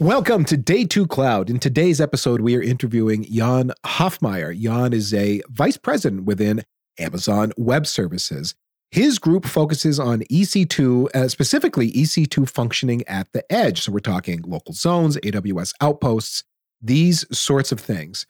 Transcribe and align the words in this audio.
Welcome 0.00 0.44
to 0.46 0.56
Day 0.56 0.84
2 0.86 1.06
Cloud. 1.06 1.48
In 1.48 1.60
today's 1.60 2.00
episode, 2.00 2.40
we 2.40 2.56
are 2.56 2.60
interviewing 2.60 3.22
Jan 3.30 3.70
Hofmeyr. 3.86 4.60
Jan 4.60 4.92
is 4.92 5.14
a 5.14 5.40
vice 5.48 5.76
president 5.76 6.24
within 6.24 6.64
Amazon 6.98 7.52
Web 7.56 7.86
Services. 7.86 8.56
His 8.90 9.20
group 9.20 9.46
focuses 9.46 10.00
on 10.00 10.22
EC2, 10.22 11.14
uh, 11.14 11.28
specifically 11.28 11.92
EC2 11.92 12.50
functioning 12.50 13.04
at 13.06 13.32
the 13.32 13.50
edge. 13.52 13.82
So 13.82 13.92
we're 13.92 14.00
talking 14.00 14.42
local 14.42 14.74
zones, 14.74 15.16
AWS 15.18 15.74
outposts, 15.80 16.42
these 16.82 17.24
sorts 17.30 17.70
of 17.70 17.78
things. 17.78 18.26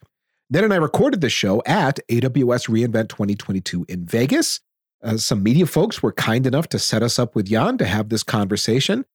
Ned 0.51 0.65
and 0.65 0.75
I 0.75 0.77
recorded 0.77 1.23
this 1.23 1.33
show 1.33 1.62
at 1.65 1.99
AWS 2.11 2.69
reInvent 2.69 3.09
2022 3.09 3.87
in 3.88 4.05
Vegas. 4.05 4.60
Uh, 5.02 5.16
some 5.16 5.43
media 5.43 5.65
folks 5.65 6.02
were 6.02 6.12
kind 6.12 6.46
enough 6.46 6.69
to 6.69 6.79
set 6.79 7.02
us 7.02 7.19
up 7.19 7.35
with 7.35 7.46
Jan 7.46 7.79
to 7.79 7.87
have 7.87 8.10
this 8.10 8.23
conversation. 8.23 9.07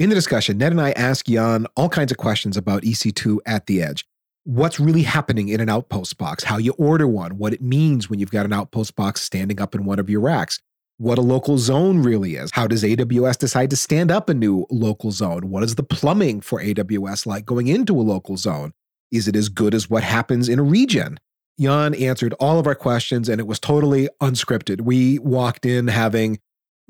In 0.00 0.08
the 0.08 0.14
discussion, 0.14 0.56
Ned 0.56 0.72
and 0.72 0.80
I 0.80 0.92
ask 0.92 1.26
Jan 1.26 1.66
all 1.76 1.90
kinds 1.90 2.10
of 2.10 2.16
questions 2.16 2.56
about 2.56 2.84
EC2 2.84 3.36
at 3.44 3.66
the 3.66 3.82
edge. 3.82 4.06
What's 4.44 4.80
really 4.80 5.02
happening 5.02 5.50
in 5.50 5.60
an 5.60 5.68
outpost 5.68 6.16
box, 6.16 6.44
how 6.44 6.56
you 6.56 6.72
order 6.78 7.06
one, 7.06 7.36
what 7.36 7.52
it 7.52 7.60
means 7.60 8.08
when 8.08 8.18
you've 8.18 8.30
got 8.30 8.46
an 8.46 8.52
outpost 8.54 8.96
box 8.96 9.20
standing 9.20 9.60
up 9.60 9.74
in 9.74 9.84
one 9.84 9.98
of 9.98 10.08
your 10.08 10.22
racks, 10.22 10.58
what 10.96 11.18
a 11.18 11.20
local 11.20 11.58
zone 11.58 12.02
really 12.02 12.36
is. 12.36 12.50
How 12.54 12.66
does 12.66 12.82
AWS 12.82 13.36
decide 13.36 13.68
to 13.68 13.76
stand 13.76 14.10
up 14.10 14.30
a 14.30 14.34
new 14.34 14.64
local 14.70 15.12
zone? 15.12 15.50
What 15.50 15.64
is 15.64 15.74
the 15.74 15.82
plumbing 15.82 16.40
for 16.40 16.62
AWS 16.62 17.26
like 17.26 17.44
going 17.44 17.68
into 17.68 17.92
a 17.92 18.00
local 18.00 18.38
zone? 18.38 18.72
Is 19.12 19.28
it 19.28 19.36
as 19.36 19.50
good 19.50 19.74
as 19.74 19.90
what 19.90 20.02
happens 20.02 20.48
in 20.48 20.58
a 20.58 20.62
region? 20.62 21.20
Jan 21.60 21.92
answered 21.94 22.32
all 22.40 22.58
of 22.58 22.66
our 22.66 22.74
questions 22.74 23.28
and 23.28 23.38
it 23.38 23.46
was 23.46 23.60
totally 23.60 24.08
unscripted. 24.22 24.80
We 24.80 25.18
walked 25.18 25.66
in 25.66 25.88
having 25.88 26.38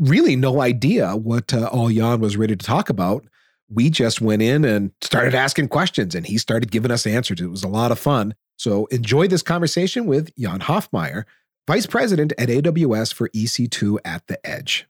really 0.01 0.35
no 0.35 0.61
idea 0.61 1.15
what 1.15 1.53
uh, 1.53 1.67
all 1.67 1.91
Jan 1.91 2.21
was 2.21 2.37
ready 2.37 2.57
to 2.57 2.67
talk 2.67 2.89
about. 2.89 3.25
We 3.69 3.91
just 3.91 4.21
went 4.21 4.43
in 4.43 4.65
and 4.65 4.91
started 5.01 5.35
asking 5.35 5.69
questions, 5.69 6.15
and 6.15 6.27
he 6.27 6.39
started 6.39 6.73
giving 6.73 6.91
us 6.91 7.07
answers. 7.07 7.41
It 7.41 7.47
was 7.47 7.63
a 7.63 7.69
lot 7.69 7.93
of 7.93 7.99
fun. 7.99 8.35
So 8.57 8.87
enjoy 8.87 9.29
this 9.29 9.43
conversation 9.43 10.07
with 10.07 10.35
Jan 10.37 10.61
Hofmeyr, 10.61 11.25
Vice 11.69 11.87
President 11.87 12.33
at 12.37 12.49
AWS 12.49 13.15
for 13.15 13.29
EC2 13.29 13.99
at 14.05 14.27
the 14.27 14.45
Edge. 14.45 14.87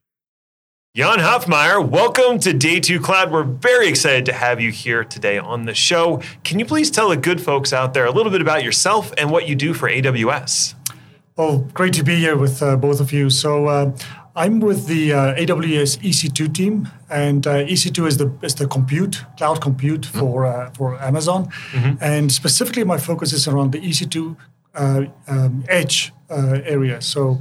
Jan 0.96 1.18
Hofmeyr, 1.18 1.88
welcome 1.88 2.40
to 2.40 2.52
Day 2.52 2.80
2 2.80 2.98
Cloud. 2.98 3.30
We're 3.30 3.44
very 3.44 3.86
excited 3.88 4.24
to 4.26 4.32
have 4.32 4.60
you 4.60 4.72
here 4.72 5.04
today 5.04 5.38
on 5.38 5.66
the 5.66 5.74
show. 5.74 6.20
Can 6.42 6.58
you 6.58 6.64
please 6.64 6.90
tell 6.90 7.10
the 7.10 7.16
good 7.16 7.40
folks 7.40 7.72
out 7.72 7.94
there 7.94 8.06
a 8.06 8.10
little 8.10 8.32
bit 8.32 8.40
about 8.40 8.64
yourself 8.64 9.12
and 9.16 9.30
what 9.30 9.46
you 9.46 9.54
do 9.54 9.72
for 9.72 9.88
AWS? 9.88 10.74
Well, 11.36 11.58
great 11.74 11.94
to 11.94 12.02
be 12.02 12.16
here 12.16 12.36
with 12.36 12.60
uh, 12.60 12.76
both 12.76 12.98
of 13.00 13.12
you. 13.12 13.30
So, 13.30 13.66
uh, 13.66 13.96
I'm 14.36 14.60
with 14.60 14.86
the 14.86 15.12
uh, 15.12 15.34
AWS 15.34 15.98
EC2 15.98 16.54
team, 16.54 16.88
and 17.08 17.46
uh, 17.46 17.64
EC2 17.64 18.06
is 18.06 18.16
the 18.16 18.32
is 18.42 18.54
the 18.54 18.66
compute 18.66 19.24
cloud 19.36 19.60
compute 19.60 20.02
mm-hmm. 20.02 20.18
for 20.18 20.46
uh, 20.46 20.70
for 20.70 21.00
Amazon, 21.02 21.46
mm-hmm. 21.72 22.02
and 22.02 22.30
specifically 22.30 22.84
my 22.84 22.98
focus 22.98 23.32
is 23.32 23.48
around 23.48 23.72
the 23.72 23.80
EC2 23.80 24.36
uh, 24.74 25.04
um, 25.26 25.64
edge 25.68 26.12
uh, 26.30 26.60
area. 26.64 27.00
So. 27.00 27.40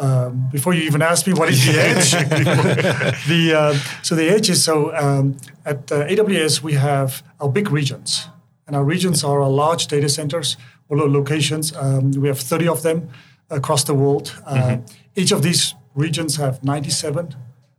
Um, 0.00 0.48
before 0.52 0.74
you 0.74 0.82
even 0.82 1.02
ask 1.02 1.26
me 1.26 1.32
what 1.32 1.48
is 1.48 1.66
the 1.66 1.72
edge, 1.88 2.12
the 3.26 3.52
uh, 3.52 3.74
so 4.00 4.14
the 4.14 4.28
edge 4.30 4.48
is 4.48 4.62
so 4.62 4.94
um, 4.94 5.36
at 5.64 5.86
AWS 5.86 6.62
we 6.62 6.74
have 6.74 7.20
our 7.40 7.48
big 7.48 7.72
regions, 7.72 8.28
and 8.68 8.76
our 8.76 8.84
regions 8.84 9.24
are 9.24 9.42
our 9.42 9.50
large 9.50 9.88
data 9.88 10.08
centers 10.08 10.56
or 10.88 10.98
locations. 10.98 11.74
Um, 11.74 12.12
we 12.12 12.28
have 12.28 12.38
30 12.38 12.68
of 12.68 12.82
them 12.82 13.08
across 13.50 13.82
the 13.82 13.94
world. 13.94 14.40
Mm-hmm. 14.46 14.84
Each 15.16 15.32
of 15.32 15.42
these 15.42 15.74
regions 15.98 16.36
have 16.36 16.62
97, 16.62 17.34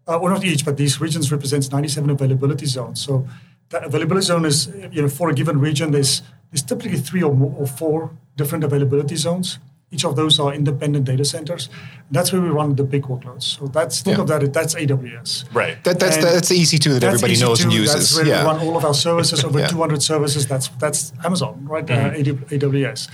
uh, 0.07 0.17
or 0.17 0.29
not 0.29 0.43
each, 0.43 0.65
but 0.65 0.77
these 0.77 0.99
regions 0.99 1.31
represents 1.31 1.71
97 1.71 2.09
availability 2.09 2.65
zones. 2.65 3.01
So 3.01 3.27
the 3.69 3.83
availability 3.85 4.25
zone 4.25 4.45
is, 4.45 4.67
you 4.91 5.01
know, 5.01 5.09
for 5.09 5.29
a 5.29 5.33
given 5.33 5.59
region, 5.59 5.91
there's, 5.91 6.21
there's 6.51 6.63
typically 6.63 6.97
three 6.97 7.23
or, 7.23 7.33
more, 7.33 7.53
or 7.57 7.67
four 7.67 8.11
different 8.35 8.63
availability 8.63 9.15
zones. 9.15 9.59
Each 9.91 10.05
of 10.05 10.15
those 10.15 10.39
are 10.39 10.53
independent 10.53 11.05
data 11.05 11.25
centers. 11.25 11.67
That's 12.11 12.31
where 12.31 12.41
we 12.41 12.49
run 12.49 12.75
the 12.75 12.83
big 12.83 13.03
workloads. 13.03 13.43
So 13.57 13.65
that's 13.67 14.01
think 14.01 14.17
yeah. 14.17 14.21
of 14.21 14.27
that. 14.27 14.53
That's 14.53 14.75
AWS. 14.75 15.53
Right. 15.53 15.83
That, 15.83 15.99
that's 15.99 16.17
the, 16.17 16.25
that's 16.25 16.49
the 16.49 16.59
EC2 16.59 16.93
that 16.93 17.03
everybody 17.03 17.33
EC2, 17.33 17.41
knows 17.41 17.63
and 17.63 17.73
uses. 17.73 17.93
That's 17.93 18.17
where 18.17 18.27
yeah. 18.27 18.43
we 18.43 18.49
run 18.51 18.59
all 18.67 18.77
of 18.77 18.85
our 18.85 18.93
services. 18.93 19.43
Over 19.43 19.59
yeah. 19.65 19.67
200 19.67 20.03
services. 20.03 20.45
That's 20.45 20.67
that's 20.83 21.11
Amazon, 21.25 21.65
right? 21.65 21.83
Mm-hmm. 21.83 22.53
Uh, 22.53 22.57
AWS. 22.57 23.09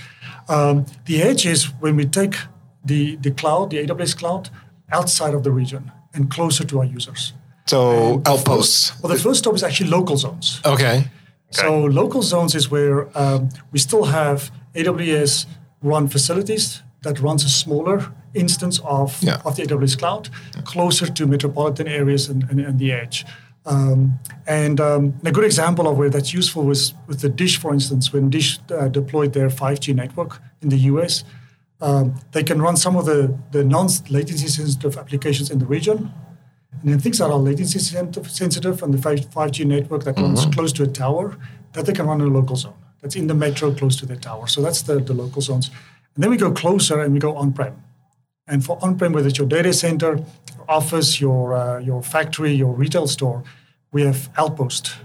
Um, 0.48 0.84
the 1.06 1.22
edge 1.22 1.46
is 1.46 1.64
when 1.80 1.96
we 1.96 2.04
take 2.04 2.36
the 2.84 3.16
the 3.16 3.30
cloud, 3.30 3.70
the 3.70 3.78
AWS 3.86 4.14
cloud, 4.18 4.50
outside 4.92 5.34
of 5.34 5.42
the 5.42 5.50
region 5.50 5.92
and 6.14 6.30
closer 6.30 6.64
to 6.64 6.78
our 6.78 6.84
users. 6.84 7.32
So 7.66 8.14
and 8.14 8.28
outposts. 8.28 8.90
First, 8.90 9.02
well, 9.02 9.12
the 9.12 9.18
first 9.18 9.38
stop 9.40 9.54
is 9.54 9.62
actually 9.62 9.90
local 9.90 10.16
zones. 10.16 10.60
Okay. 10.64 11.08
So 11.50 11.84
local 11.84 12.22
zones 12.22 12.54
is 12.54 12.70
where 12.70 13.06
um, 13.18 13.48
we 13.72 13.78
still 13.78 14.04
have 14.04 14.50
AWS 14.74 15.46
run 15.82 16.08
facilities 16.08 16.82
that 17.02 17.20
runs 17.20 17.44
a 17.44 17.48
smaller 17.48 18.12
instance 18.34 18.80
of, 18.84 19.22
yeah. 19.22 19.40
of 19.44 19.56
the 19.56 19.62
AWS 19.62 19.98
cloud 19.98 20.28
yeah. 20.54 20.62
closer 20.62 21.06
to 21.06 21.26
metropolitan 21.26 21.88
areas 21.88 22.28
and, 22.28 22.42
and, 22.50 22.60
and 22.60 22.78
the 22.78 22.92
edge. 22.92 23.24
Um, 23.64 24.18
and 24.46 24.80
um, 24.80 25.14
a 25.24 25.32
good 25.32 25.44
example 25.44 25.88
of 25.88 25.98
where 25.98 26.10
that's 26.10 26.32
useful 26.32 26.64
was 26.64 26.94
with 27.06 27.20
the 27.20 27.28
Dish, 27.28 27.58
for 27.58 27.72
instance, 27.72 28.12
when 28.12 28.30
Dish 28.30 28.58
uh, 28.70 28.88
deployed 28.88 29.32
their 29.32 29.48
5G 29.48 29.94
network 29.94 30.40
in 30.62 30.68
the 30.68 30.78
US 30.92 31.24
um, 31.80 32.14
they 32.32 32.42
can 32.42 32.60
run 32.60 32.76
some 32.76 32.96
of 32.96 33.06
the, 33.06 33.36
the 33.52 33.62
non-latency 33.62 34.48
sensitive 34.48 34.96
applications 34.96 35.50
in 35.50 35.58
the 35.58 35.66
region. 35.66 36.12
And 36.80 36.92
then 36.92 36.98
things 37.00 37.18
that 37.18 37.30
are 37.30 37.38
latency 37.38 37.78
sensitive 37.78 38.82
on 38.82 38.90
the 38.90 38.98
5G 38.98 39.64
network 39.66 40.04
that 40.04 40.18
runs 40.18 40.42
mm-hmm. 40.42 40.50
close 40.52 40.72
to 40.74 40.84
a 40.84 40.86
tower, 40.86 41.36
that 41.72 41.86
they 41.86 41.92
can 41.92 42.06
run 42.06 42.20
in 42.20 42.28
a 42.28 42.30
local 42.30 42.56
zone. 42.56 42.74
That's 43.02 43.16
in 43.16 43.26
the 43.26 43.34
metro 43.34 43.72
close 43.72 43.96
to 43.96 44.06
the 44.06 44.16
tower. 44.16 44.46
So 44.46 44.62
that's 44.62 44.82
the, 44.82 44.98
the 44.98 45.14
local 45.14 45.42
zones. 45.42 45.70
And 46.14 46.22
then 46.22 46.30
we 46.30 46.36
go 46.36 46.50
closer 46.50 47.00
and 47.00 47.12
we 47.12 47.18
go 47.18 47.36
on-prem. 47.36 47.82
And 48.46 48.64
for 48.64 48.78
on-prem, 48.82 49.12
whether 49.12 49.28
it's 49.28 49.38
your 49.38 49.46
data 49.46 49.72
center, 49.72 50.16
your 50.16 50.64
office, 50.68 51.20
your, 51.20 51.54
uh, 51.54 51.78
your 51.80 52.02
factory, 52.02 52.52
your 52.52 52.72
retail 52.72 53.06
store, 53.06 53.42
we 53.92 54.02
have 54.02 54.30
Outpost. 54.36 54.96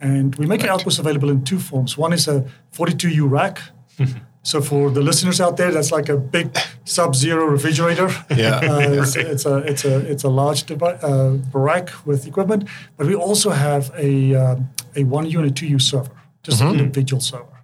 And 0.00 0.34
we 0.36 0.46
make 0.46 0.60
right. 0.60 0.70
Outpost 0.70 0.98
available 0.98 1.30
in 1.30 1.44
two 1.44 1.58
forms. 1.58 1.96
One 1.98 2.12
is 2.12 2.28
a 2.28 2.46
42U 2.72 3.30
rack. 3.30 3.60
So 4.44 4.60
for 4.60 4.90
the 4.90 5.00
listeners 5.00 5.40
out 5.40 5.56
there, 5.56 5.72
that's 5.72 5.90
like 5.90 6.10
a 6.10 6.18
big 6.18 6.54
sub-zero 6.84 7.46
refrigerator. 7.46 8.10
Yeah, 8.36 8.56
uh, 8.62 8.78
it's, 8.80 9.16
it's, 9.32 9.46
a 9.46 9.56
it's 9.56 9.84
a 9.86 9.96
it's 10.10 10.22
a 10.22 10.28
large 10.28 10.64
device, 10.64 11.02
uh, 11.02 11.38
rack 11.52 11.88
with 12.06 12.26
equipment, 12.26 12.68
but 12.98 13.06
we 13.06 13.14
also 13.14 13.50
have 13.50 13.90
a 13.96 14.34
um, 14.34 14.68
a 14.96 15.04
one 15.04 15.26
unit 15.26 15.56
two 15.56 15.66
U 15.66 15.78
server, 15.78 16.12
just 16.42 16.60
mm-hmm. 16.60 16.74
an 16.74 16.80
individual 16.80 17.20
server, 17.20 17.58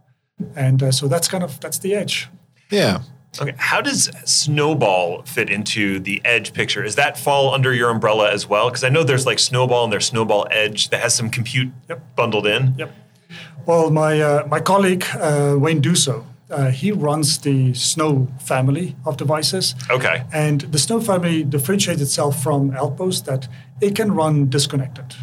and 0.56 0.82
uh, 0.82 0.90
so 0.90 1.06
that's 1.06 1.28
kind 1.28 1.44
of 1.44 1.60
that's 1.60 1.78
the 1.78 1.94
edge. 1.94 2.28
Yeah. 2.70 3.02
Okay. 3.40 3.54
How 3.58 3.80
does 3.80 4.10
Snowball 4.24 5.22
fit 5.22 5.50
into 5.50 6.00
the 6.00 6.20
Edge 6.24 6.52
picture? 6.52 6.82
Does 6.82 6.96
that 6.96 7.16
fall 7.16 7.54
under 7.54 7.72
your 7.72 7.88
umbrella 7.90 8.32
as 8.32 8.48
well? 8.48 8.68
Because 8.68 8.82
I 8.82 8.88
know 8.88 9.04
there's 9.04 9.24
like 9.24 9.38
Snowball 9.38 9.84
and 9.84 9.92
there's 9.92 10.06
Snowball 10.06 10.48
Edge 10.50 10.88
that 10.90 11.00
has 11.00 11.14
some 11.14 11.30
compute 11.30 11.70
yep. 11.88 12.16
bundled 12.16 12.48
in. 12.48 12.74
Yep. 12.76 12.92
Well, 13.66 13.90
my 13.90 14.20
uh, 14.20 14.46
my 14.48 14.58
colleague 14.58 15.04
uh, 15.14 15.54
Wayne 15.56 15.80
Duso 15.80 16.24
uh, 16.50 16.70
he 16.70 16.92
runs 16.92 17.38
the 17.38 17.74
Snow 17.74 18.28
family 18.40 18.96
of 19.06 19.16
devices. 19.16 19.74
Okay. 19.90 20.24
And 20.32 20.62
the 20.62 20.78
Snow 20.78 21.00
family 21.00 21.44
differentiates 21.44 22.00
itself 22.00 22.42
from 22.42 22.72
Outpost 22.72 23.26
that 23.26 23.48
it 23.80 23.94
can 23.94 24.12
run 24.12 24.48
disconnected. 24.48 25.14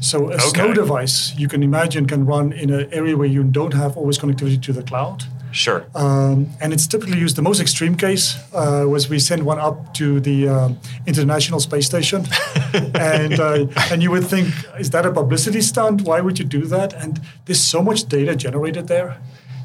So 0.00 0.30
a 0.30 0.34
okay. 0.34 0.48
Snow 0.48 0.74
device, 0.74 1.34
you 1.38 1.48
can 1.48 1.62
imagine, 1.62 2.06
can 2.06 2.26
run 2.26 2.52
in 2.52 2.70
an 2.70 2.92
area 2.92 3.16
where 3.16 3.26
you 3.26 3.42
don't 3.42 3.72
have 3.72 3.96
always 3.96 4.18
connectivity 4.18 4.60
to 4.62 4.72
the 4.72 4.82
cloud. 4.82 5.24
Sure. 5.50 5.86
Um, 5.94 6.48
and 6.60 6.72
it's 6.72 6.86
typically 6.86 7.18
used. 7.18 7.36
The 7.36 7.42
most 7.42 7.60
extreme 7.60 7.94
case 7.94 8.36
uh, 8.52 8.84
was 8.88 9.08
we 9.08 9.20
send 9.20 9.44
one 9.44 9.60
up 9.60 9.94
to 9.94 10.18
the 10.18 10.48
uh, 10.48 10.68
International 11.06 11.60
Space 11.60 11.86
Station, 11.86 12.26
and 12.94 13.38
uh, 13.38 13.66
and 13.90 14.02
you 14.02 14.10
would 14.10 14.26
think, 14.26 14.48
is 14.80 14.90
that 14.90 15.06
a 15.06 15.12
publicity 15.12 15.60
stunt? 15.60 16.02
Why 16.02 16.20
would 16.20 16.40
you 16.40 16.44
do 16.44 16.66
that? 16.66 16.92
And 16.92 17.20
there's 17.44 17.62
so 17.62 17.82
much 17.82 18.08
data 18.08 18.34
generated 18.34 18.88
there 18.88 19.20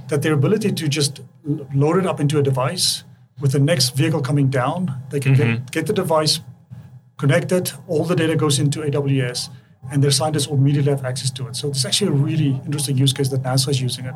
that 0.10 0.22
their 0.22 0.34
ability 0.34 0.72
to 0.72 0.88
just 0.88 1.22
load 1.74 1.98
it 1.98 2.06
up 2.06 2.20
into 2.20 2.38
a 2.38 2.44
device 2.44 3.04
with 3.40 3.52
the 3.54 3.60
next 3.60 3.96
vehicle 3.96 4.22
coming 4.22 4.50
down, 4.50 5.02
they 5.10 5.20
can 5.20 5.36
mm-hmm. 5.36 5.64
get, 5.64 5.72
get 5.72 5.88
the 5.88 5.94
device 5.94 6.42
connected, 7.18 7.72
all 7.88 8.04
the 8.06 8.16
data 8.16 8.36
goes 8.36 8.60
into 8.60 8.80
AWS, 8.80 9.50
and 9.92 10.04
their 10.04 10.12
scientists 10.12 10.48
will 10.48 10.58
immediately 10.58 10.92
have 10.92 11.06
access 11.06 11.32
to 11.32 11.48
it. 11.48 11.56
So 11.56 11.70
it's 11.70 11.86
actually 11.86 12.10
a 12.10 12.14
really 12.14 12.62
interesting 12.66 12.98
use 12.98 13.14
case 13.14 13.30
that 13.30 13.44
NASA 13.44 13.70
is 13.70 13.82
using 13.82 14.06
it 14.06 14.16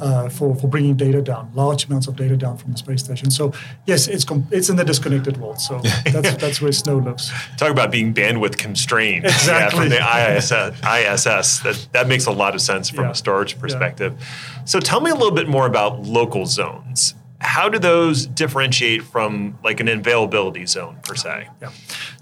uh, 0.00 0.28
for, 0.28 0.54
for 0.56 0.66
bringing 0.66 0.96
data 0.96 1.22
down, 1.22 1.50
large 1.54 1.86
amounts 1.86 2.08
of 2.08 2.16
data 2.16 2.36
down 2.36 2.56
from 2.56 2.72
the 2.72 2.78
space 2.78 3.04
station. 3.04 3.30
So 3.30 3.52
yes, 3.86 4.08
it's 4.08 4.24
com- 4.24 4.46
it's 4.50 4.70
in 4.70 4.76
the 4.76 4.84
disconnected 4.84 5.36
world. 5.36 5.60
So 5.60 5.78
that's 6.06 6.34
that's 6.36 6.60
where 6.60 6.72
Snow 6.72 6.98
lives. 6.98 7.30
Talk 7.58 7.70
about 7.70 7.92
being 7.92 8.12
bandwidth 8.14 8.56
constrained. 8.56 9.24
Exactly. 9.24 9.88
Yeah, 9.88 10.38
from 10.40 10.54
the 10.70 11.16
ISS, 11.16 11.26
ISS 11.26 11.60
that, 11.60 11.88
that 11.92 12.08
makes 12.08 12.26
a 12.26 12.32
lot 12.32 12.54
of 12.54 12.60
sense 12.60 12.88
from 12.88 13.04
yeah. 13.04 13.10
a 13.10 13.14
storage 13.14 13.58
perspective. 13.58 14.14
Yeah. 14.18 14.64
So 14.64 14.80
tell 14.80 15.00
me 15.00 15.10
a 15.10 15.14
little 15.14 15.34
bit 15.34 15.48
more 15.48 15.66
about 15.66 16.02
local 16.02 16.46
zones 16.46 17.14
how 17.44 17.68
do 17.68 17.78
those 17.78 18.26
differentiate 18.26 19.02
from 19.02 19.58
like 19.62 19.80
an 19.80 19.88
availability 19.88 20.66
zone 20.66 20.98
per 21.04 21.14
se? 21.14 21.48
Yeah. 21.60 21.70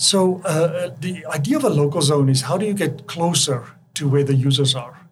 So 0.02 0.42
uh, 0.44 0.90
the 1.00 1.24
idea 1.26 1.56
of 1.56 1.64
a 1.64 1.68
local 1.68 2.02
zone 2.02 2.28
is 2.28 2.42
how 2.42 2.58
do 2.58 2.66
you 2.66 2.74
get 2.74 3.06
closer 3.06 3.68
to 3.94 4.08
where 4.08 4.24
the 4.24 4.34
users 4.34 4.74
are? 4.74 5.08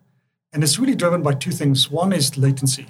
And 0.53 0.65
it's 0.65 0.81
really 0.81 0.97
driven 0.97 1.23
by 1.23 1.35
two 1.35 1.53
things. 1.53 1.89
One 1.89 2.13
is 2.13 2.37
latency. 2.37 2.87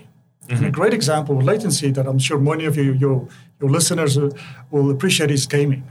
Mm-hmm. 0.49 0.55
And 0.56 0.67
a 0.67 0.70
great 0.70 0.94
example 0.94 1.37
of 1.37 1.44
latency 1.44 1.91
that 1.91 2.06
I'm 2.06 2.19
sure 2.19 2.38
many 2.38 2.64
of 2.64 2.76
you, 2.79 2.94
your, 2.94 3.29
your 3.61 3.70
listeners 3.70 4.19
will 4.70 4.91
appreciate 4.91 5.31
is 5.31 5.47
gaming, 5.47 5.85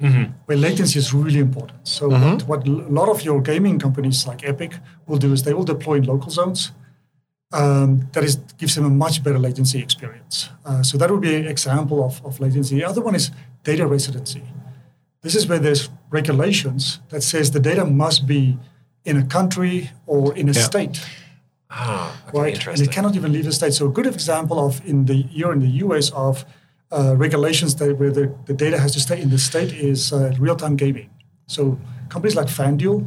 mm-hmm. 0.00 0.30
where 0.46 0.56
latency 0.56 1.00
is 1.00 1.12
really 1.12 1.40
important. 1.40 1.88
So, 1.88 2.10
mm-hmm. 2.10 2.46
what, 2.48 2.66
what, 2.66 2.68
a 2.68 2.70
lot 2.70 3.08
of 3.08 3.24
your 3.24 3.40
gaming 3.42 3.80
companies 3.80 4.28
like 4.28 4.44
Epic 4.44 4.74
will 5.08 5.18
do 5.18 5.32
is 5.32 5.42
they 5.42 5.52
will 5.52 5.64
deploy 5.64 5.96
in 5.96 6.04
local 6.04 6.30
zones. 6.30 6.70
Um, 7.52 8.08
that 8.12 8.22
is 8.22 8.36
gives 8.56 8.76
them 8.76 8.84
a 8.84 8.90
much 8.90 9.24
better 9.24 9.40
latency 9.40 9.80
experience. 9.80 10.50
Uh, 10.64 10.84
so 10.84 10.96
that 10.96 11.10
would 11.10 11.20
be 11.20 11.34
an 11.34 11.48
example 11.48 12.04
of, 12.04 12.24
of 12.24 12.38
latency. 12.38 12.76
The 12.76 12.84
other 12.84 13.00
one 13.00 13.16
is 13.16 13.32
data 13.64 13.84
residency. 13.88 14.44
This 15.22 15.34
is 15.34 15.46
where 15.46 15.58
there's 15.58 15.90
regulations 16.10 17.00
that 17.10 17.22
says 17.22 17.50
the 17.50 17.60
data 17.60 17.84
must 17.84 18.26
be 18.26 18.58
in 19.04 19.16
a 19.16 19.24
country 19.24 19.90
or 20.06 20.34
in 20.34 20.48
a 20.48 20.52
yeah. 20.52 20.62
state. 20.62 21.00
Oh, 21.70 22.16
okay, 22.28 22.38
right? 22.38 22.66
And 22.66 22.80
it 22.80 22.90
cannot 22.90 23.14
even 23.14 23.32
leave 23.32 23.44
the 23.44 23.52
state. 23.52 23.74
So 23.74 23.86
a 23.86 23.90
good 23.90 24.06
example 24.06 24.58
of 24.58 24.84
in 24.86 25.04
the 25.04 25.26
you're 25.30 25.52
in 25.52 25.60
the 25.60 25.84
US 25.84 26.10
of 26.10 26.44
uh, 26.90 27.14
regulations 27.16 27.76
that 27.76 27.96
where 27.98 28.10
the, 28.10 28.34
the 28.46 28.54
data 28.54 28.78
has 28.78 28.92
to 28.92 29.00
stay 29.00 29.20
in 29.20 29.30
the 29.30 29.38
state 29.38 29.72
is 29.72 30.12
uh, 30.12 30.34
real-time 30.38 30.76
gaming. 30.76 31.10
So 31.46 31.78
companies 32.08 32.34
like 32.34 32.48
FanDuel, 32.48 33.06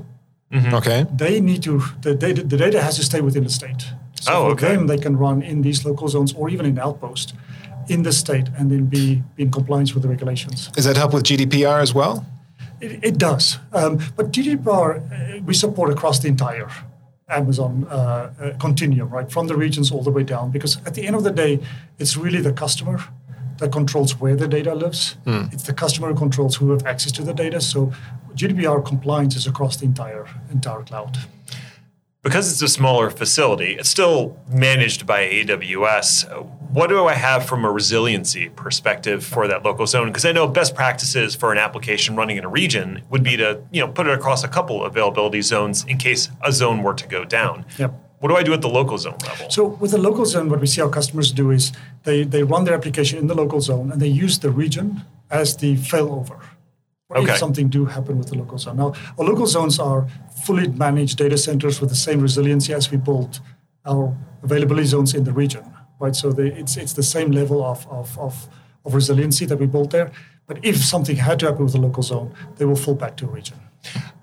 mm-hmm. 0.51 0.73
okay, 0.75 1.05
they 1.13 1.41
need 1.41 1.63
to 1.63 1.81
the 2.01 2.15
data, 2.15 2.43
the 2.43 2.57
data 2.57 2.81
has 2.81 2.95
to 2.97 3.03
stay 3.03 3.21
within 3.21 3.43
the 3.43 3.49
state. 3.49 3.83
So 4.21 4.31
oh, 4.33 4.45
for 4.45 4.51
okay. 4.51 4.75
them, 4.75 4.87
they 4.87 4.97
can 4.97 5.17
run 5.17 5.41
in 5.41 5.61
these 5.61 5.83
local 5.83 6.07
zones 6.07 6.33
or 6.33 6.49
even 6.49 6.65
in 6.65 6.79
outpost 6.79 7.33
in 7.89 8.03
the 8.03 8.11
state 8.11 8.47
and 8.57 8.71
then 8.71 8.85
be, 8.85 9.23
be 9.35 9.43
in 9.43 9.51
compliance 9.51 9.93
with 9.93 10.03
the 10.03 10.09
regulations. 10.09 10.67
Does 10.69 10.85
that 10.85 10.97
help 10.97 11.13
with 11.13 11.23
GDPR 11.23 11.81
as 11.81 11.93
well? 11.93 12.25
It, 12.81 13.03
it 13.03 13.17
does. 13.17 13.57
Um, 13.71 13.99
but 14.15 14.31
GDPR, 14.31 15.37
uh, 15.37 15.41
we 15.43 15.53
support 15.53 15.91
across 15.91 16.19
the 16.19 16.27
entire 16.27 16.69
Amazon 17.29 17.85
uh, 17.89 17.93
uh, 17.93 18.57
continuum, 18.59 19.09
right, 19.09 19.31
from 19.31 19.47
the 19.47 19.55
regions 19.55 19.91
all 19.91 20.03
the 20.03 20.11
way 20.11 20.23
down. 20.23 20.51
Because 20.51 20.77
at 20.85 20.93
the 20.93 21.05
end 21.07 21.15
of 21.15 21.23
the 21.23 21.31
day, 21.31 21.59
it's 21.99 22.17
really 22.17 22.41
the 22.41 22.53
customer 22.53 22.99
that 23.59 23.71
controls 23.71 24.19
where 24.19 24.35
the 24.35 24.47
data 24.47 24.73
lives. 24.73 25.15
Mm. 25.25 25.53
It's 25.53 25.63
the 25.63 25.73
customer 25.73 26.09
who 26.09 26.15
controls 26.15 26.55
who 26.55 26.71
have 26.71 26.85
access 26.85 27.11
to 27.13 27.23
the 27.23 27.33
data. 27.33 27.61
So 27.61 27.93
GDPR 28.35 28.85
compliance 28.85 29.35
is 29.35 29.47
across 29.47 29.77
the 29.77 29.85
entire 29.85 30.27
entire 30.51 30.83
cloud 30.83 31.17
because 32.23 32.49
it's 32.51 32.61
a 32.61 32.67
smaller 32.69 33.09
facility, 33.09 33.75
it's 33.77 33.89
still 33.89 34.39
managed 34.49 35.05
by 35.05 35.27
AWS. 35.27 36.25
What 36.73 36.89
do 36.89 37.05
I 37.05 37.13
have 37.13 37.45
from 37.45 37.65
a 37.65 37.71
resiliency 37.71 38.49
perspective 38.49 39.23
for 39.23 39.47
that 39.47 39.63
local 39.63 39.85
zone? 39.85 40.07
Because 40.07 40.25
I 40.25 40.31
know 40.31 40.47
best 40.47 40.73
practices 40.73 41.35
for 41.35 41.51
an 41.51 41.59
application 41.59 42.15
running 42.15 42.37
in 42.37 42.43
a 42.43 42.49
region 42.49 43.03
would 43.11 43.23
be 43.23 43.37
to 43.37 43.61
you 43.71 43.81
know 43.81 43.87
put 43.87 44.07
it 44.07 44.13
across 44.13 44.43
a 44.43 44.47
couple 44.47 44.83
availability 44.83 45.43
zones 45.43 45.85
in 45.85 45.99
case 45.99 46.31
a 46.41 46.51
zone 46.51 46.81
were 46.81 46.95
to 46.95 47.07
go 47.07 47.25
down. 47.25 47.65
Yep. 47.77 47.93
What 48.21 48.29
do 48.29 48.35
I 48.35 48.41
do 48.41 48.53
at 48.53 48.61
the 48.61 48.69
local 48.69 48.97
zone 48.97 49.17
level? 49.21 49.51
So 49.51 49.67
with 49.67 49.91
the 49.91 49.99
local 49.99 50.25
zone, 50.25 50.49
what 50.49 50.61
we 50.61 50.65
see 50.65 50.81
our 50.81 50.89
customers 50.89 51.31
do 51.31 51.51
is 51.51 51.73
they, 52.05 52.23
they 52.23 52.41
run 52.41 52.63
their 52.63 52.73
application 52.73 53.19
in 53.19 53.27
the 53.27 53.35
local 53.35 53.61
zone 53.61 53.91
and 53.91 54.01
they 54.01 54.07
use 54.07 54.39
the 54.39 54.49
region 54.49 55.03
as 55.29 55.57
the 55.57 55.75
failover 55.75 56.41
okay. 57.15 57.33
if 57.33 57.37
something 57.37 57.69
do 57.69 57.85
happen 57.85 58.17
with 58.17 58.29
the 58.29 58.37
local 58.37 58.57
zone. 58.57 58.77
Now, 58.77 58.93
our 59.19 59.25
local 59.25 59.45
zones 59.45 59.77
are 59.77 60.07
fully 60.45 60.69
managed 60.69 61.17
data 61.17 61.37
centers 61.37 61.81
with 61.81 61.89
the 61.89 61.95
same 61.95 62.19
resiliency 62.21 62.73
as 62.73 62.89
we 62.89 62.97
built 62.97 63.41
our 63.85 64.15
availability 64.41 64.87
zones 64.87 65.13
in 65.13 65.23
the 65.23 65.33
region, 65.33 65.63
right? 65.99 66.15
So 66.15 66.31
they, 66.31 66.47
it's 66.47 66.77
it's 66.77 66.93
the 66.93 67.03
same 67.03 67.31
level 67.31 67.63
of, 67.63 67.87
of, 67.89 68.17
of, 68.19 68.47
of 68.85 68.93
resiliency 68.93 69.45
that 69.45 69.57
we 69.57 69.67
built 69.67 69.91
there. 69.91 70.11
But 70.45 70.63
if 70.63 70.77
something 70.83 71.15
had 71.15 71.39
to 71.39 71.45
happen 71.47 71.63
with 71.63 71.73
the 71.73 71.79
local 71.79 72.03
zone, 72.03 72.33
they 72.57 72.65
will 72.65 72.75
fall 72.75 72.95
back 72.95 73.15
to 73.17 73.25
a 73.25 73.29
region. 73.29 73.57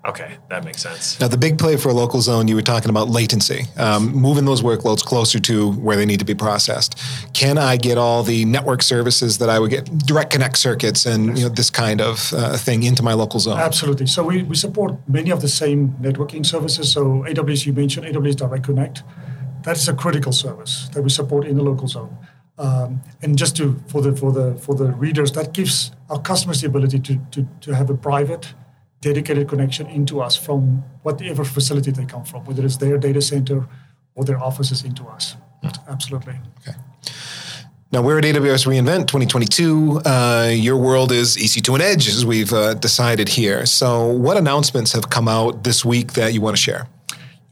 Okay, 0.03 0.37
that 0.49 0.65
makes 0.65 0.81
sense. 0.81 1.19
Now, 1.19 1.27
the 1.27 1.37
big 1.37 1.59
play 1.59 1.77
for 1.77 1.89
a 1.89 1.93
local 1.93 2.21
zone, 2.21 2.47
you 2.47 2.55
were 2.55 2.63
talking 2.63 2.89
about 2.89 3.09
latency, 3.09 3.65
um, 3.77 4.11
moving 4.11 4.45
those 4.45 4.63
workloads 4.63 5.03
closer 5.03 5.39
to 5.39 5.73
where 5.73 5.95
they 5.95 6.07
need 6.07 6.17
to 6.17 6.25
be 6.25 6.33
processed. 6.33 6.99
Can 7.33 7.59
I 7.59 7.77
get 7.77 7.99
all 7.99 8.23
the 8.23 8.43
network 8.45 8.81
services 8.81 9.37
that 9.37 9.49
I 9.49 9.59
would 9.59 9.69
get, 9.69 9.85
direct 9.99 10.31
connect 10.31 10.57
circuits, 10.57 11.05
and 11.05 11.37
you 11.37 11.43
know, 11.43 11.49
this 11.49 11.69
kind 11.69 12.01
of 12.01 12.33
uh, 12.33 12.57
thing 12.57 12.81
into 12.81 13.03
my 13.03 13.13
local 13.13 13.39
zone? 13.39 13.59
Absolutely. 13.59 14.07
So 14.07 14.23
we, 14.23 14.41
we 14.41 14.55
support 14.55 14.95
many 15.07 15.29
of 15.29 15.41
the 15.41 15.47
same 15.47 15.89
networking 16.01 16.43
services. 16.43 16.91
So 16.91 17.23
AWS, 17.27 17.67
you 17.67 17.73
mentioned 17.73 18.07
AWS 18.07 18.37
Direct 18.37 18.63
Connect. 18.63 19.03
That 19.63 19.77
is 19.77 19.87
a 19.87 19.93
critical 19.93 20.31
service 20.31 20.89
that 20.93 21.01
we 21.01 21.09
support 21.09 21.45
in 21.45 21.57
the 21.57 21.63
local 21.63 21.87
zone. 21.87 22.15
Um, 22.57 23.01
and 23.21 23.37
just 23.37 23.55
to 23.57 23.81
for 23.87 24.01
the 24.01 24.15
for 24.15 24.31
the 24.31 24.55
for 24.55 24.75
the 24.75 24.91
readers, 24.91 25.31
that 25.33 25.53
gives 25.53 25.91
our 26.09 26.19
customers 26.19 26.61
the 26.61 26.67
ability 26.67 26.99
to 26.99 27.19
to, 27.31 27.47
to 27.61 27.75
have 27.75 27.89
a 27.89 27.95
private 27.95 28.53
dedicated 29.01 29.49
connection 29.49 29.87
into 29.87 30.21
us 30.21 30.35
from 30.35 30.83
whatever 31.01 31.43
facility 31.43 31.91
they 31.91 32.05
come 32.05 32.23
from, 32.23 32.45
whether 32.45 32.63
it's 32.63 32.77
their 32.77 32.97
data 32.97 33.21
center 33.21 33.67
or 34.13 34.23
their 34.23 34.39
offices 34.39 34.83
into 34.83 35.03
us. 35.05 35.35
Mm. 35.63 35.87
Absolutely. 35.87 36.39
Okay. 36.59 36.77
Now 37.91 38.01
we're 38.01 38.19
at 38.19 38.23
AWS 38.23 38.67
reInvent 38.67 39.07
2022. 39.07 40.01
Uh, 40.05 40.49
your 40.53 40.77
world 40.77 41.11
is 41.11 41.35
EC2 41.35 41.73
and 41.73 41.83
Edge, 41.83 42.07
as 42.07 42.25
we've 42.25 42.53
uh, 42.53 42.73
decided 42.75 43.27
here. 43.27 43.65
So, 43.65 44.07
what 44.07 44.37
announcements 44.37 44.93
have 44.93 45.09
come 45.09 45.27
out 45.27 45.65
this 45.65 45.83
week 45.83 46.13
that 46.13 46.33
you 46.33 46.39
want 46.39 46.55
to 46.55 46.61
share? 46.61 46.87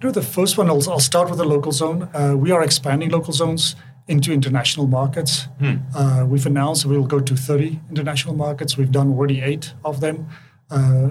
Know, 0.01 0.12
the 0.12 0.22
first 0.22 0.57
one, 0.57 0.69
I'll, 0.69 0.90
I'll 0.90 1.00
start 1.00 1.30
with 1.30 1.40
the 1.40 1.46
local 1.46 1.74
zone. 1.74 2.10
Uh, 2.13 2.36
we 2.38 2.51
are 2.51 2.63
expanding 2.63 3.10
local 3.10 3.34
zones 3.34 3.75
into 4.07 4.31
international 4.31 4.88
markets. 4.88 5.48
Hmm. 5.60 6.30
we've 6.30 6.46
announced 6.46 6.86
we'll 6.86 7.06
go 7.06 7.19
to 7.19 7.36
30 7.36 7.80
international 7.90 8.34
markets. 8.34 8.78
We've 8.78 8.92
done 8.92 9.10
already 9.10 9.42
eight 9.42 9.74
of 9.84 10.00
them. 10.00 10.28
Uh, 10.72 11.10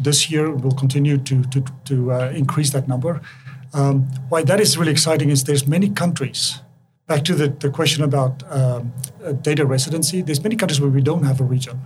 this 0.00 0.30
year 0.30 0.50
we'll 0.50 0.78
continue 0.78 1.18
to 1.18 1.42
to, 1.44 1.64
to 1.84 2.12
uh, 2.12 2.32
increase 2.34 2.70
that 2.70 2.86
number. 2.88 3.20
Um, 3.74 4.02
why 4.28 4.42
that 4.44 4.60
is 4.60 4.78
really 4.78 4.92
exciting 4.92 5.30
is 5.30 5.44
there's 5.44 5.66
many 5.66 5.90
countries. 5.90 6.60
Back 7.06 7.24
to 7.24 7.34
the, 7.34 7.48
the 7.48 7.68
question 7.68 8.04
about 8.04 8.42
um, 8.50 8.92
uh, 9.24 9.32
data 9.32 9.66
residency, 9.66 10.22
there's 10.22 10.42
many 10.42 10.56
countries 10.56 10.80
where 10.80 10.90
we 10.90 11.02
don't 11.02 11.24
have 11.24 11.40
a 11.40 11.44
region. 11.44 11.80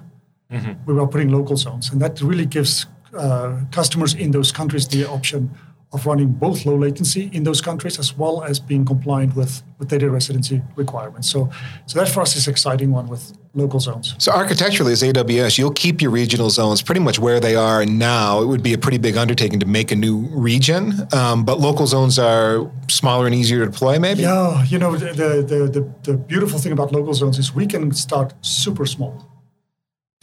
Mm-hmm. 0.52 0.72
We 0.84 1.00
are 1.00 1.06
putting 1.06 1.30
local 1.30 1.56
zones, 1.56 1.90
and 1.90 2.00
that 2.02 2.20
really 2.20 2.46
gives 2.46 2.86
uh, 3.16 3.60
customers 3.72 4.14
in 4.14 4.30
those 4.32 4.52
countries 4.52 4.86
the 4.88 5.08
option 5.08 5.50
of 5.96 6.06
running 6.06 6.28
both 6.28 6.66
low 6.66 6.76
latency 6.76 7.30
in 7.32 7.42
those 7.44 7.60
countries 7.60 7.98
as 7.98 8.16
well 8.16 8.44
as 8.44 8.60
being 8.60 8.84
compliant 8.84 9.34
with, 9.34 9.62
with 9.78 9.88
data 9.88 10.08
residency 10.10 10.62
requirements. 10.76 11.28
So, 11.30 11.50
so 11.86 11.98
that 11.98 12.08
for 12.08 12.20
us 12.20 12.36
is 12.36 12.46
exciting 12.48 12.90
one 12.92 13.08
with 13.08 13.36
local 13.54 13.80
zones. 13.80 14.14
So 14.18 14.32
architecturally, 14.32 14.92
as 14.92 15.02
AWS, 15.02 15.58
you'll 15.58 15.78
keep 15.84 16.02
your 16.02 16.10
regional 16.10 16.50
zones 16.50 16.82
pretty 16.82 17.00
much 17.00 17.18
where 17.18 17.40
they 17.40 17.56
are 17.56 17.86
now. 17.86 18.42
It 18.42 18.46
would 18.46 18.62
be 18.62 18.74
a 18.74 18.78
pretty 18.78 18.98
big 18.98 19.16
undertaking 19.16 19.58
to 19.60 19.66
make 19.66 19.90
a 19.90 19.96
new 19.96 20.18
region, 20.50 20.82
um, 21.12 21.44
but 21.44 21.58
local 21.58 21.86
zones 21.86 22.18
are 22.18 22.70
smaller 22.88 23.26
and 23.26 23.34
easier 23.34 23.64
to 23.64 23.70
deploy, 23.70 23.98
maybe. 23.98 24.22
Yeah, 24.22 24.62
you 24.64 24.78
know 24.78 24.94
the, 24.96 25.12
the 25.52 25.58
the, 25.74 25.82
the 26.02 26.16
beautiful 26.16 26.58
thing 26.58 26.72
about 26.72 26.92
local 26.92 27.14
zones 27.14 27.38
is 27.38 27.54
we 27.54 27.66
can 27.66 27.92
start 27.92 28.34
super 28.42 28.86
small, 28.86 29.14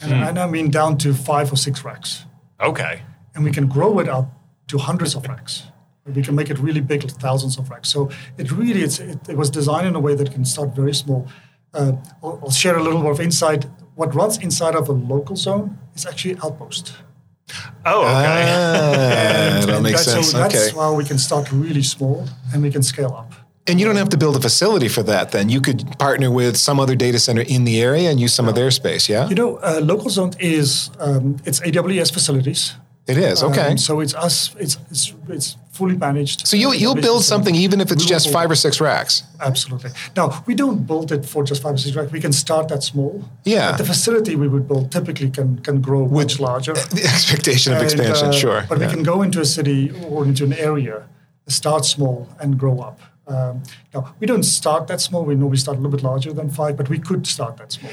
and, 0.00 0.12
hmm. 0.12 0.22
and 0.22 0.38
I 0.38 0.46
mean 0.46 0.70
down 0.70 0.96
to 0.98 1.12
five 1.12 1.52
or 1.52 1.56
six 1.56 1.84
racks. 1.84 2.24
Okay. 2.60 3.02
And 3.34 3.44
we 3.44 3.50
can 3.50 3.66
grow 3.66 3.98
it 3.98 4.08
up 4.08 4.26
to 4.68 4.78
hundreds 4.78 5.14
of 5.14 5.26
racks. 5.26 5.64
We 6.06 6.22
can 6.22 6.34
make 6.34 6.50
it 6.50 6.58
really 6.58 6.80
big, 6.80 7.10
thousands 7.12 7.58
of 7.58 7.70
racks. 7.70 7.88
So 7.88 8.10
it 8.36 8.50
really, 8.52 8.82
it, 8.82 9.00
it 9.28 9.36
was 9.36 9.50
designed 9.50 9.86
in 9.86 9.94
a 9.94 10.00
way 10.00 10.14
that 10.14 10.32
can 10.32 10.44
start 10.44 10.74
very 10.74 10.94
small. 10.94 11.26
Uh, 11.72 11.92
I'll, 12.22 12.40
I'll, 12.42 12.50
share 12.50 12.76
a 12.76 12.82
little 12.82 13.00
bit 13.02 13.10
of 13.10 13.20
insight. 13.20 13.66
What 13.94 14.14
runs 14.14 14.38
inside 14.38 14.74
of 14.74 14.88
a 14.88 14.92
local 14.92 15.34
zone 15.34 15.78
is 15.94 16.06
actually 16.06 16.36
Outpost. 16.44 16.94
Oh, 17.86 18.02
okay. 18.02 18.44
Ah, 18.48 19.60
and, 19.60 19.68
that 19.68 19.82
makes 19.82 20.04
sense. 20.04 20.30
So 20.30 20.38
that's 20.38 20.68
okay. 20.68 20.76
how 20.76 20.94
we 20.94 21.04
can 21.04 21.18
start 21.18 21.50
really 21.52 21.82
small 21.82 22.26
and 22.52 22.62
we 22.62 22.70
can 22.70 22.82
scale 22.82 23.14
up. 23.16 23.32
And 23.66 23.80
you 23.80 23.86
don't 23.86 23.96
have 23.96 24.10
to 24.10 24.18
build 24.18 24.36
a 24.36 24.40
facility 24.40 24.88
for 24.88 25.02
that. 25.04 25.32
Then 25.32 25.48
you 25.48 25.60
could 25.60 25.98
partner 25.98 26.30
with 26.30 26.56
some 26.56 26.78
other 26.78 26.94
data 26.94 27.18
center 27.18 27.42
in 27.42 27.64
the 27.64 27.80
area 27.80 28.10
and 28.10 28.20
use 28.20 28.34
some 28.34 28.46
of 28.46 28.54
their 28.54 28.70
space. 28.70 29.08
Yeah. 29.08 29.28
You 29.28 29.34
know, 29.34 29.56
uh, 29.56 29.80
local 29.82 30.10
zone 30.10 30.32
is 30.38 30.90
um, 31.00 31.38
it's 31.46 31.60
AWS 31.60 32.12
facilities. 32.12 32.74
It 33.06 33.16
is 33.18 33.42
okay. 33.42 33.72
Um, 33.72 33.78
so 33.78 34.00
it's 34.00 34.14
us. 34.14 34.54
It's 34.58 34.78
it's 34.90 35.14
it's 35.28 35.56
fully 35.74 35.96
managed. 35.96 36.46
So 36.46 36.56
you 36.56 36.72
you'll 36.72 37.02
build 37.08 37.22
something 37.24 37.54
even 37.54 37.80
if 37.80 37.90
it's 37.90 38.04
just 38.04 38.30
five 38.30 38.50
or 38.50 38.54
six 38.54 38.80
racks. 38.80 39.24
Absolutely. 39.40 39.90
Now 40.16 40.42
we 40.46 40.54
don't 40.54 40.86
build 40.86 41.10
it 41.12 41.24
for 41.26 41.44
just 41.44 41.62
five 41.62 41.74
or 41.74 41.78
six 41.78 41.96
racks. 41.96 42.12
We 42.12 42.20
can 42.20 42.32
start 42.32 42.68
that 42.68 42.82
small. 42.82 43.24
Yeah. 43.44 43.72
But 43.72 43.78
the 43.78 43.84
facility 43.84 44.36
we 44.36 44.48
would 44.48 44.66
build 44.68 44.92
typically 44.92 45.30
can 45.30 45.58
can 45.58 45.80
grow 45.80 46.02
With 46.02 46.12
much 46.12 46.40
larger. 46.40 46.74
The 46.94 47.04
expectation 47.04 47.72
of 47.72 47.82
expansion, 47.82 48.28
uh, 48.28 48.32
sure. 48.32 48.64
But 48.68 48.78
yeah. 48.78 48.86
we 48.86 48.94
can 48.94 49.02
go 49.02 49.22
into 49.22 49.40
a 49.40 49.44
city 49.44 49.90
or 50.08 50.24
into 50.24 50.44
an 50.44 50.52
area, 50.52 50.96
start 51.48 51.84
small 51.84 52.28
and 52.40 52.58
grow 52.58 52.78
up. 52.80 53.00
Um, 53.26 53.62
now 53.94 54.14
we 54.20 54.26
don't 54.26 54.44
start 54.44 54.86
that 54.88 55.00
small. 55.00 55.24
We 55.24 55.34
know 55.34 55.46
we 55.46 55.56
start 55.56 55.76
a 55.78 55.80
little 55.80 55.96
bit 55.96 56.04
larger 56.04 56.32
than 56.32 56.50
five, 56.50 56.76
but 56.76 56.88
we 56.88 56.98
could 56.98 57.26
start 57.26 57.56
that 57.56 57.72
small. 57.72 57.92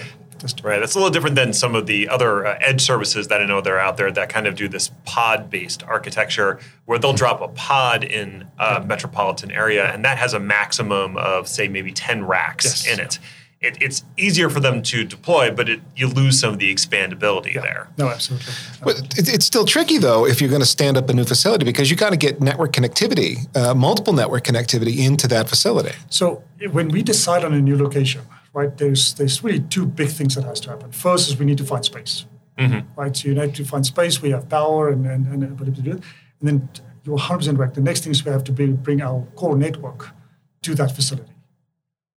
Right. 0.63 0.79
That's 0.79 0.95
a 0.95 0.97
little 0.97 1.11
different 1.11 1.35
than 1.35 1.53
some 1.53 1.75
of 1.75 1.85
the 1.85 2.09
other 2.09 2.45
uh, 2.45 2.57
edge 2.61 2.81
services 2.81 3.27
that 3.27 3.41
I 3.41 3.45
know 3.45 3.61
that 3.61 3.69
are 3.69 3.79
out 3.79 3.97
there 3.97 4.11
that 4.11 4.29
kind 4.29 4.47
of 4.47 4.55
do 4.55 4.67
this 4.67 4.91
pod 5.05 5.49
based 5.49 5.83
architecture 5.83 6.59
where 6.85 6.97
they'll 6.97 7.13
drop 7.13 7.41
a 7.41 7.47
pod 7.49 8.03
in 8.03 8.47
a 8.57 8.83
metropolitan 8.83 9.51
area 9.51 9.91
and 9.91 10.03
that 10.05 10.17
has 10.17 10.33
a 10.33 10.39
maximum 10.39 11.17
of, 11.17 11.47
say, 11.47 11.67
maybe 11.67 11.91
10 11.91 12.25
racks 12.25 12.65
yes. 12.65 12.87
in 12.87 13.03
it. 13.03 13.19
it, 13.61 13.77
it's 13.81 14.03
easier 14.17 14.49
for 14.49 14.59
them 14.59 14.81
to 14.81 15.03
deploy, 15.03 15.51
but 15.51 15.69
it, 15.69 15.81
you 15.95 16.07
lose 16.07 16.39
some 16.39 16.53
of 16.53 16.59
the 16.59 16.73
expandability 16.73 17.53
yeah. 17.53 17.61
there. 17.61 17.87
No, 17.97 18.09
absolutely. 18.09 18.53
But 18.83 18.97
it, 19.17 19.33
it's 19.33 19.45
still 19.45 19.65
tricky 19.65 19.99
though 19.99 20.25
if 20.25 20.41
you're 20.41 20.49
going 20.49 20.61
to 20.61 20.67
stand 20.67 20.97
up 20.97 21.09
a 21.09 21.13
new 21.13 21.25
facility 21.25 21.65
because 21.65 21.91
you 21.91 21.95
got 21.95 22.09
to 22.09 22.17
get 22.17 22.41
network 22.41 22.73
connectivity, 22.73 23.55
uh, 23.55 23.75
multiple 23.75 24.13
network 24.13 24.43
connectivity 24.43 25.05
into 25.05 25.27
that 25.27 25.47
facility. 25.47 25.95
So 26.09 26.43
when 26.71 26.89
we 26.89 27.03
decide 27.03 27.43
on 27.45 27.53
a 27.53 27.61
new 27.61 27.77
location, 27.77 28.21
right, 28.53 28.75
there's 28.77 29.13
there's 29.13 29.43
really 29.43 29.61
two 29.61 29.85
big 29.85 30.09
things 30.09 30.35
that 30.35 30.43
has 30.43 30.59
to 30.61 30.69
happen. 30.69 30.91
First 30.91 31.29
is 31.29 31.37
we 31.37 31.45
need 31.45 31.57
to 31.57 31.65
find 31.65 31.83
space, 31.83 32.25
mm-hmm. 32.57 32.99
right? 32.99 33.15
So 33.15 33.29
you 33.29 33.35
need 33.35 33.55
to 33.55 33.65
find 33.65 33.85
space. 33.85 34.21
We 34.21 34.31
have 34.31 34.49
power 34.49 34.89
and 34.89 35.05
and, 35.05 35.27
and 35.27 35.43
ability 35.43 35.77
to 35.77 35.81
do 35.81 35.91
it, 35.91 36.03
and 36.39 36.47
then 36.47 36.69
you're 37.03 37.17
100% 37.17 37.57
right. 37.57 37.73
The 37.73 37.81
next 37.81 38.03
thing 38.03 38.11
is 38.11 38.23
we 38.23 38.31
have 38.31 38.43
to 38.45 38.51
be, 38.51 38.67
bring 38.67 39.01
our 39.01 39.25
core 39.35 39.57
network 39.57 40.09
to 40.61 40.75
that 40.75 40.95
facility. 40.95 41.31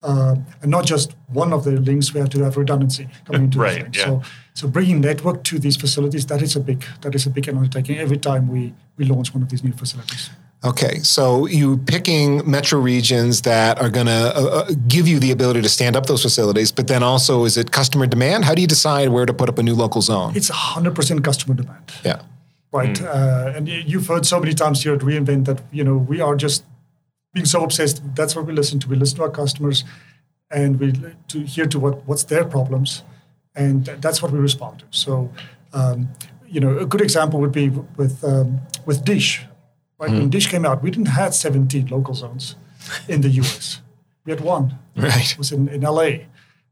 Uh, 0.03 0.35
and 0.63 0.71
not 0.71 0.85
just 0.85 1.15
one 1.29 1.53
of 1.53 1.63
the 1.63 1.73
links, 1.73 2.13
we 2.13 2.19
have 2.19 2.29
to 2.31 2.43
have 2.43 2.57
redundancy 2.57 3.09
coming 3.25 3.45
into 3.45 3.59
right, 3.61 3.95
Yeah. 3.95 4.05
So, 4.05 4.23
so 4.55 4.69
bringing 4.69 5.01
network 5.01 5.45
to 5.45 5.61
these 5.61 5.77
facilities, 5.77 6.27
that 6.27 6.43
is 6.43 6.57
a 6.57 6.61
big 6.61 6.85
that 7.03 7.15
is 7.15 7.27
a 7.27 7.31
big 7.31 7.49
undertaking 7.49 7.99
every 7.99 8.19
time 8.19 8.49
we, 8.49 8.75
we 8.97 9.05
launch 9.05 9.33
one 9.33 9.45
of 9.45 9.49
these 9.49 9.63
new 9.63 9.73
facilities. 9.73 10.31
Okay, 10.65 11.01
so 11.01 11.47
you 11.47 11.79
picking 11.79 12.49
metro 12.49 12.79
regions 12.79 13.43
that 13.43 13.81
are 13.81 13.91
going 13.91 14.07
to 14.07 14.33
uh, 14.37 14.41
uh, 14.41 14.71
give 14.87 15.09
you 15.09 15.19
the 15.19 15.33
ability 15.33 15.61
to 15.63 15.69
stand 15.69 15.97
up 15.97 16.07
those 16.07 16.23
facilities, 16.23 16.71
but 16.71 16.87
then 16.87 17.03
also 17.03 17.45
is 17.45 17.57
it 17.57 17.73
customer 17.73 18.07
demand? 18.07 18.45
How 18.45 18.55
do 18.55 18.61
you 18.61 18.69
decide 18.69 19.09
where 19.09 19.27
to 19.27 19.35
put 19.35 19.49
up 19.49 19.59
a 19.59 19.63
new 19.63 19.75
local 19.75 20.03
zone? 20.03 20.37
It's 20.37 20.51
100% 20.51 21.25
customer 21.25 21.55
demand. 21.55 21.91
Yeah. 22.05 22.23
Right. 22.71 22.95
Mm. 22.95 23.05
Uh, 23.05 23.53
and 23.57 23.69
you've 23.69 24.07
heard 24.07 24.25
so 24.25 24.39
many 24.39 24.55
times 24.55 24.85
here 24.85 24.95
at 24.95 25.01
reInvent 25.01 25.47
that, 25.47 25.63
you 25.73 25.83
know, 25.83 25.97
we 25.97 26.21
are 26.21 26.37
just 26.37 26.65
being 27.35 27.47
so 27.47 27.65
obsessed. 27.65 28.03
That's 28.15 28.37
what 28.37 28.47
we 28.47 28.53
listen 28.53 28.79
to. 28.81 28.89
We 28.89 28.97
listen 28.97 29.17
to 29.17 29.23
our 29.25 29.31
customers, 29.31 29.85
and 30.51 30.79
we 30.79 30.93
to 31.29 31.41
hear 31.41 31.67
to 31.67 31.79
what 31.79 32.07
what's 32.07 32.25
their 32.25 32.45
problems, 32.45 33.03
and 33.55 33.87
that's 33.87 34.23
what 34.23 34.33
we 34.33 34.39
respond 34.39 34.81
to. 34.81 34.85
So, 34.91 35.33
um, 35.73 36.09
you 36.47 36.61
know, 36.61 36.79
a 36.79 36.87
good 36.87 37.01
example 37.01 37.41
would 37.41 37.53
be 37.53 37.71
with 37.71 38.23
um, 38.25 38.61
with 38.87 39.05
Dish. 39.05 39.45
Right 40.03 40.11
mm. 40.11 40.19
when 40.19 40.31
Dish 40.31 40.49
came 40.49 40.67
out, 40.67 40.83
we 40.83 40.91
didn't 40.91 41.15
have 41.15 41.33
17 41.33 41.87
local 41.87 42.13
zones 42.13 42.57
in 43.09 43.21
the 43.21 43.29
US. 43.29 43.81
We 44.25 44.33
had 44.33 44.41
one. 44.41 44.77
Right. 44.97 45.31
It 45.31 45.39
was 45.39 45.53
in, 45.53 45.69
in 45.69 45.83
LA. 45.83 46.25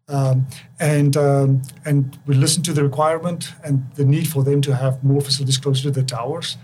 Um, 0.09 0.49
and 0.81 1.17
um, 1.17 1.63
and 1.85 2.19
we 2.27 2.35
listened 2.35 2.65
to 2.65 2.73
the 2.73 2.83
requirement 2.83 3.53
and 3.63 3.89
the 3.95 4.05
need 4.05 4.27
for 4.27 4.43
them 4.43 4.61
to 4.63 4.75
have 4.75 5.05
more 5.05 5.21
facilities 5.21 5.59
closer 5.59 5.85
to 5.85 5.91
the 5.93 6.03
towers, 6.03 6.57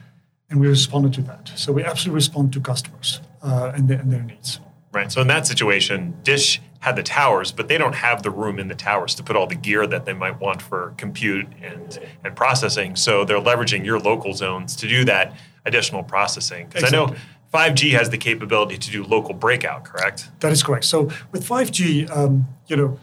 and 0.51 0.59
we 0.59 0.67
responded 0.67 1.13
to 1.15 1.23
that. 1.23 1.53
So 1.55 1.73
we 1.73 1.85
absolutely 1.85 2.17
respond 2.17 2.53
to 2.55 2.61
customers 2.61 3.21
uh, 3.43 3.71
and, 3.73 3.89
their, 3.89 4.01
and 4.01 4.13
their 4.13 4.25
needs. 4.25 4.59
Right. 4.93 5.13
So 5.13 5.21
in 5.21 5.29
that 5.29 5.47
situation, 5.47 6.17
Dish 6.25 6.61
had 6.81 6.97
the 6.97 7.05
towers, 7.05 7.53
but 7.53 7.69
they 7.69 7.79
don't 7.79 7.95
have 7.95 8.25
the 8.25 8.31
room 8.31 8.59
in 8.59 8.67
the 8.67 8.75
towers 8.75 9.15
to 9.15 9.23
put 9.23 9.37
all 9.37 9.47
the 9.47 9.55
gear 9.55 9.87
that 9.87 10.07
they 10.07 10.13
might 10.13 10.41
want 10.41 10.61
for 10.61 10.95
compute 10.99 11.47
and 11.63 12.01
and 12.25 12.35
processing. 12.35 12.97
So 12.97 13.25
they're 13.25 13.41
leveraging 13.41 13.85
your 13.85 14.01
local 14.01 14.33
zones 14.33 14.75
to 14.77 14.89
do 14.89 15.05
that 15.05 15.37
additional 15.67 16.03
processing. 16.03 16.67
Because 16.67 16.85
exactly. 16.85 17.17
I 17.17 17.19
know 17.19 17.75
5G 17.75 17.93
has 17.93 18.09
the 18.11 18.19
capability 18.19 18.79
to 18.79 18.91
do 18.91 19.05
local 19.05 19.35
breakout, 19.35 19.85
correct? 19.85 20.31
That 20.41 20.53
is 20.53 20.63
correct. 20.63 20.85
So 20.85 21.11
with 21.33 21.47
5G, 21.47 22.11
um, 22.17 22.47
you 22.67 22.77
know, 22.77 22.99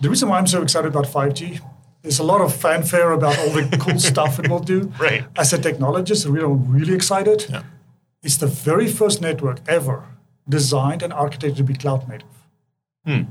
the 0.00 0.08
reason 0.08 0.28
why 0.28 0.38
I'm 0.38 0.46
so 0.46 0.62
excited 0.62 0.88
about 0.88 1.06
5G 1.06 1.60
there's 2.04 2.18
a 2.18 2.22
lot 2.22 2.42
of 2.42 2.54
fanfare 2.54 3.12
about 3.12 3.38
all 3.38 3.48
the 3.48 3.78
cool 3.80 3.98
stuff 4.12 4.38
it 4.38 4.48
will 4.50 4.60
do. 4.60 4.92
Right. 5.00 5.24
As 5.36 5.54
a 5.54 5.58
technologist, 5.58 6.26
we're 6.30 6.46
really 6.46 6.94
excited. 6.94 7.46
Yeah. 7.48 7.62
It's 8.22 8.36
the 8.36 8.46
very 8.46 8.88
first 8.88 9.22
network 9.22 9.60
ever 9.66 10.04
designed 10.46 11.02
and 11.02 11.14
architected 11.14 11.56
to 11.56 11.64
be 11.64 11.74
cloud 11.74 12.06
native. 12.06 12.28
Hmm. 13.06 13.22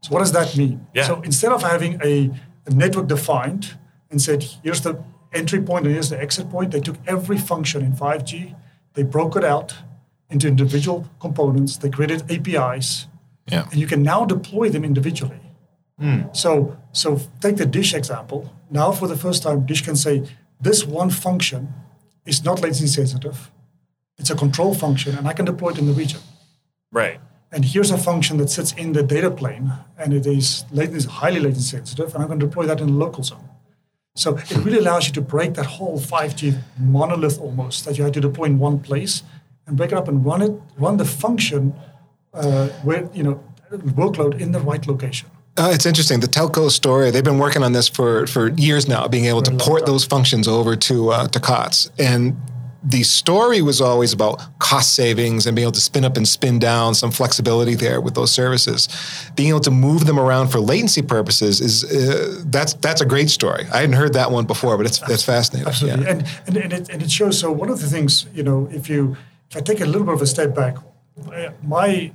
So 0.00 0.10
what 0.12 0.20
does 0.20 0.32
that 0.32 0.56
mean? 0.56 0.86
Yeah. 0.94 1.06
So 1.06 1.20
instead 1.20 1.52
of 1.52 1.62
having 1.62 2.00
a, 2.02 2.30
a 2.66 2.70
network 2.70 3.06
defined 3.06 3.76
and 4.10 4.20
said, 4.20 4.42
here's 4.64 4.80
the 4.80 4.94
entry 5.34 5.60
point 5.60 5.86
and 5.86 5.94
here's 5.94 6.10
the 6.10 6.20
exit 6.20 6.50
point, 6.50 6.70
they 6.70 6.80
took 6.80 6.96
every 7.06 7.38
function 7.38 7.82
in 7.82 7.92
5G, 7.92 8.54
they 8.94 9.02
broke 9.02 9.36
it 9.36 9.44
out 9.44 9.74
into 10.30 10.48
individual 10.48 11.08
components, 11.20 11.76
they 11.76 11.90
created 11.90 12.30
APIs, 12.30 13.06
yeah. 13.46 13.66
and 13.70 13.80
you 13.80 13.86
can 13.86 14.02
now 14.02 14.24
deploy 14.24 14.68
them 14.68 14.84
individually. 14.84 15.40
Mm. 16.00 16.34
So, 16.34 16.76
so 16.92 17.20
take 17.40 17.56
the 17.56 17.66
dish 17.66 17.94
example. 17.94 18.52
Now, 18.70 18.92
for 18.92 19.06
the 19.06 19.16
first 19.16 19.42
time, 19.42 19.66
dish 19.66 19.82
can 19.82 19.96
say 19.96 20.26
this 20.60 20.84
one 20.84 21.10
function 21.10 21.72
is 22.24 22.44
not 22.44 22.60
latency 22.60 22.86
sensitive. 22.86 23.50
It's 24.18 24.30
a 24.30 24.34
control 24.34 24.74
function, 24.74 25.16
and 25.16 25.28
I 25.28 25.32
can 25.32 25.44
deploy 25.44 25.70
it 25.70 25.78
in 25.78 25.86
the 25.86 25.92
region. 25.92 26.20
Right. 26.90 27.20
And 27.50 27.64
here's 27.64 27.90
a 27.90 27.98
function 27.98 28.38
that 28.38 28.48
sits 28.48 28.72
in 28.72 28.92
the 28.92 29.02
data 29.02 29.30
plane, 29.30 29.72
and 29.98 30.14
it 30.14 30.26
is 30.26 30.64
latency 30.70 31.08
highly 31.08 31.40
latency 31.40 31.76
sensitive, 31.76 32.14
and 32.14 32.22
I'm 32.22 32.28
going 32.28 32.40
to 32.40 32.46
deploy 32.46 32.66
that 32.66 32.80
in 32.80 32.86
the 32.86 32.92
local 32.92 33.22
zone. 33.22 33.48
So 34.14 34.36
it 34.36 34.56
really 34.58 34.78
allows 34.78 35.06
you 35.06 35.12
to 35.14 35.20
break 35.22 35.54
that 35.54 35.64
whole 35.64 35.98
5G 35.98 36.58
monolith 36.78 37.40
almost 37.40 37.84
that 37.86 37.96
you 37.96 38.04
had 38.04 38.12
to 38.14 38.20
deploy 38.20 38.44
in 38.44 38.58
one 38.58 38.78
place, 38.78 39.22
and 39.66 39.76
break 39.76 39.92
it 39.92 39.98
up 39.98 40.08
and 40.08 40.24
run 40.24 40.42
it, 40.42 40.52
run 40.76 40.98
the 40.98 41.04
function 41.04 41.74
uh, 42.34 42.68
where 42.84 43.08
you 43.14 43.22
know 43.22 43.42
workload 43.70 44.38
in 44.38 44.52
the 44.52 44.60
right 44.60 44.86
location. 44.86 45.30
Uh, 45.56 45.70
it's 45.72 45.84
interesting. 45.84 46.20
The 46.20 46.26
telco 46.26 46.70
story, 46.70 47.10
they've 47.10 47.22
been 47.22 47.38
working 47.38 47.62
on 47.62 47.72
this 47.72 47.86
for, 47.86 48.26
for 48.26 48.48
years 48.52 48.88
now, 48.88 49.06
being 49.06 49.26
able 49.26 49.42
to 49.42 49.54
port 49.56 49.84
those 49.84 50.02
functions 50.02 50.48
over 50.48 50.76
to, 50.76 51.10
uh, 51.10 51.28
to 51.28 51.40
COTS. 51.40 51.90
And 51.98 52.36
the 52.84 53.02
story 53.04 53.62
was 53.62 53.80
always 53.80 54.12
about 54.12 54.58
cost 54.58 54.94
savings 54.94 55.46
and 55.46 55.54
being 55.54 55.64
able 55.64 55.72
to 55.72 55.80
spin 55.80 56.04
up 56.04 56.16
and 56.16 56.26
spin 56.26 56.58
down 56.58 56.94
some 56.94 57.10
flexibility 57.10 57.74
there 57.74 58.00
with 58.00 58.14
those 58.14 58.32
services. 58.32 58.88
Being 59.36 59.50
able 59.50 59.60
to 59.60 59.70
move 59.70 60.06
them 60.06 60.18
around 60.18 60.48
for 60.48 60.58
latency 60.58 61.02
purposes 61.02 61.60
is 61.60 61.84
uh, 61.84 62.42
that's 62.46 62.74
that's 62.74 63.00
a 63.00 63.06
great 63.06 63.30
story. 63.30 63.66
I 63.72 63.80
hadn't 63.80 63.94
heard 63.94 64.14
that 64.14 64.30
one 64.30 64.46
before, 64.46 64.76
but 64.76 64.86
it's 64.86 64.98
that's 64.98 65.24
fascinating. 65.24 65.68
Absolutely, 65.68 66.04
yeah. 66.04 66.10
and 66.10 66.26
and 66.46 66.56
and 66.56 66.72
it, 66.72 66.88
and 66.90 67.02
it 67.02 67.10
shows. 67.10 67.38
So 67.38 67.52
one 67.52 67.70
of 67.70 67.80
the 67.80 67.88
things 67.88 68.26
you 68.34 68.42
know, 68.42 68.68
if 68.72 68.88
you 68.88 69.16
if 69.50 69.56
I 69.56 69.60
take 69.60 69.80
a 69.80 69.86
little 69.86 70.04
bit 70.04 70.14
of 70.14 70.22
a 70.22 70.26
step 70.26 70.54
back, 70.54 70.76
my 71.62 72.12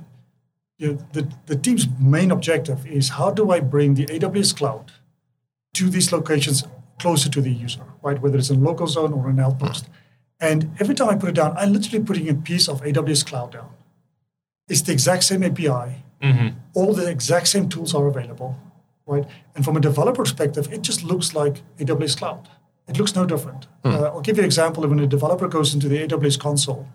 you 0.78 0.92
know, 0.92 0.98
the, 1.12 1.32
the 1.46 1.56
team's 1.56 1.86
main 1.98 2.30
objective 2.30 2.86
is 2.86 3.10
how 3.10 3.30
do 3.30 3.50
I 3.50 3.60
bring 3.60 3.94
the 3.94 4.06
AWS 4.06 4.56
cloud 4.56 4.92
to 5.74 5.90
these 5.90 6.12
locations 6.12 6.62
closer 7.00 7.28
to 7.28 7.40
the 7.40 7.50
user, 7.50 7.82
right? 8.02 8.20
Whether 8.20 8.38
it's 8.38 8.50
in 8.50 8.62
local 8.62 8.86
zone 8.86 9.12
or 9.12 9.28
an 9.28 9.40
outpost. 9.40 9.88
And 10.40 10.70
every 10.78 10.94
time 10.94 11.08
I 11.08 11.16
put 11.16 11.28
it 11.30 11.34
down, 11.34 11.56
I'm 11.56 11.72
literally 11.72 12.04
putting 12.04 12.28
a 12.28 12.34
piece 12.34 12.68
of 12.68 12.82
AWS 12.82 13.26
cloud 13.26 13.52
down. 13.52 13.70
It's 14.68 14.82
the 14.82 14.92
exact 14.92 15.24
same 15.24 15.42
API. 15.42 16.04
Mm-hmm. 16.22 16.48
All 16.74 16.92
the 16.92 17.08
exact 17.08 17.48
same 17.48 17.68
tools 17.68 17.94
are 17.94 18.06
available, 18.06 18.56
right? 19.06 19.24
And 19.54 19.64
from 19.64 19.76
a 19.76 19.80
developer 19.80 20.22
perspective, 20.22 20.72
it 20.72 20.82
just 20.82 21.02
looks 21.02 21.34
like 21.34 21.62
AWS 21.78 22.18
cloud. 22.18 22.48
It 22.86 22.98
looks 22.98 23.14
no 23.14 23.26
different. 23.26 23.66
Mm. 23.84 23.94
Uh, 23.94 24.04
I'll 24.04 24.20
give 24.20 24.36
you 24.36 24.42
an 24.42 24.46
example. 24.46 24.86
When 24.86 24.98
a 25.00 25.06
developer 25.06 25.48
goes 25.48 25.74
into 25.74 25.88
the 25.88 26.06
AWS 26.06 26.38
console, 26.38 26.88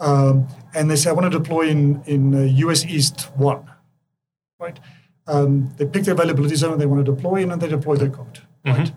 um, 0.00 0.48
and 0.74 0.90
they 0.90 0.96
say, 0.96 1.10
I 1.10 1.12
want 1.12 1.30
to 1.30 1.38
deploy 1.38 1.68
in, 1.68 2.02
in 2.06 2.34
uh, 2.34 2.42
US 2.68 2.84
East 2.84 3.30
1, 3.36 3.70
right? 4.60 4.78
Um, 5.26 5.70
they 5.76 5.84
pick 5.84 6.04
the 6.04 6.12
availability 6.12 6.54
zone 6.54 6.78
they 6.78 6.86
want 6.86 7.04
to 7.04 7.12
deploy 7.12 7.42
in 7.42 7.50
and 7.50 7.60
they 7.60 7.68
deploy 7.68 7.96
their 7.96 8.08
code, 8.08 8.40
mm-hmm. 8.64 8.96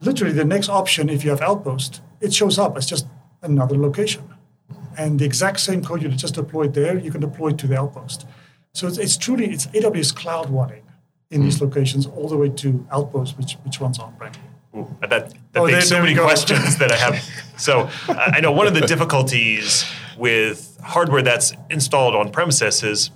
Literally, 0.00 0.32
the 0.32 0.44
next 0.44 0.68
option, 0.68 1.08
if 1.08 1.24
you 1.24 1.30
have 1.30 1.40
Outpost, 1.40 2.02
it 2.20 2.32
shows 2.32 2.58
up 2.58 2.76
as 2.76 2.86
just 2.86 3.06
another 3.42 3.76
location. 3.76 4.22
And 4.96 5.18
the 5.18 5.24
exact 5.24 5.60
same 5.60 5.82
code 5.82 6.02
you 6.02 6.08
just 6.08 6.34
deployed 6.34 6.74
there, 6.74 6.98
you 6.98 7.10
can 7.10 7.20
deploy 7.20 7.48
it 7.48 7.58
to 7.58 7.66
the 7.66 7.78
Outpost. 7.78 8.26
So 8.72 8.86
it's, 8.86 8.98
it's 8.98 9.16
truly, 9.16 9.46
it's 9.46 9.66
AWS 9.68 10.14
cloud 10.14 10.50
running 10.50 10.82
in 11.30 11.38
mm-hmm. 11.38 11.44
these 11.44 11.60
locations 11.60 12.06
all 12.06 12.28
the 12.28 12.36
way 12.36 12.48
to 12.48 12.86
Outpost, 12.92 13.36
which, 13.38 13.54
which 13.64 13.80
runs 13.80 13.98
on-prem. 13.98 14.32
Ooh, 14.76 14.96
that 15.00 15.10
that 15.10 15.34
oh, 15.56 15.66
begs 15.66 15.88
so 15.88 16.00
many 16.00 16.14
questions 16.14 16.76
that 16.78 16.92
I 16.92 16.96
have. 16.96 17.24
So 17.58 17.90
I 18.08 18.38
know 18.38 18.52
one 18.52 18.68
of 18.68 18.74
the 18.74 18.82
difficulties 18.82 19.84
with 20.16 20.78
hardware 20.80 21.22
that's 21.22 21.52
installed 21.70 22.14
on 22.14 22.30
premises 22.30 22.84
is 22.84 23.10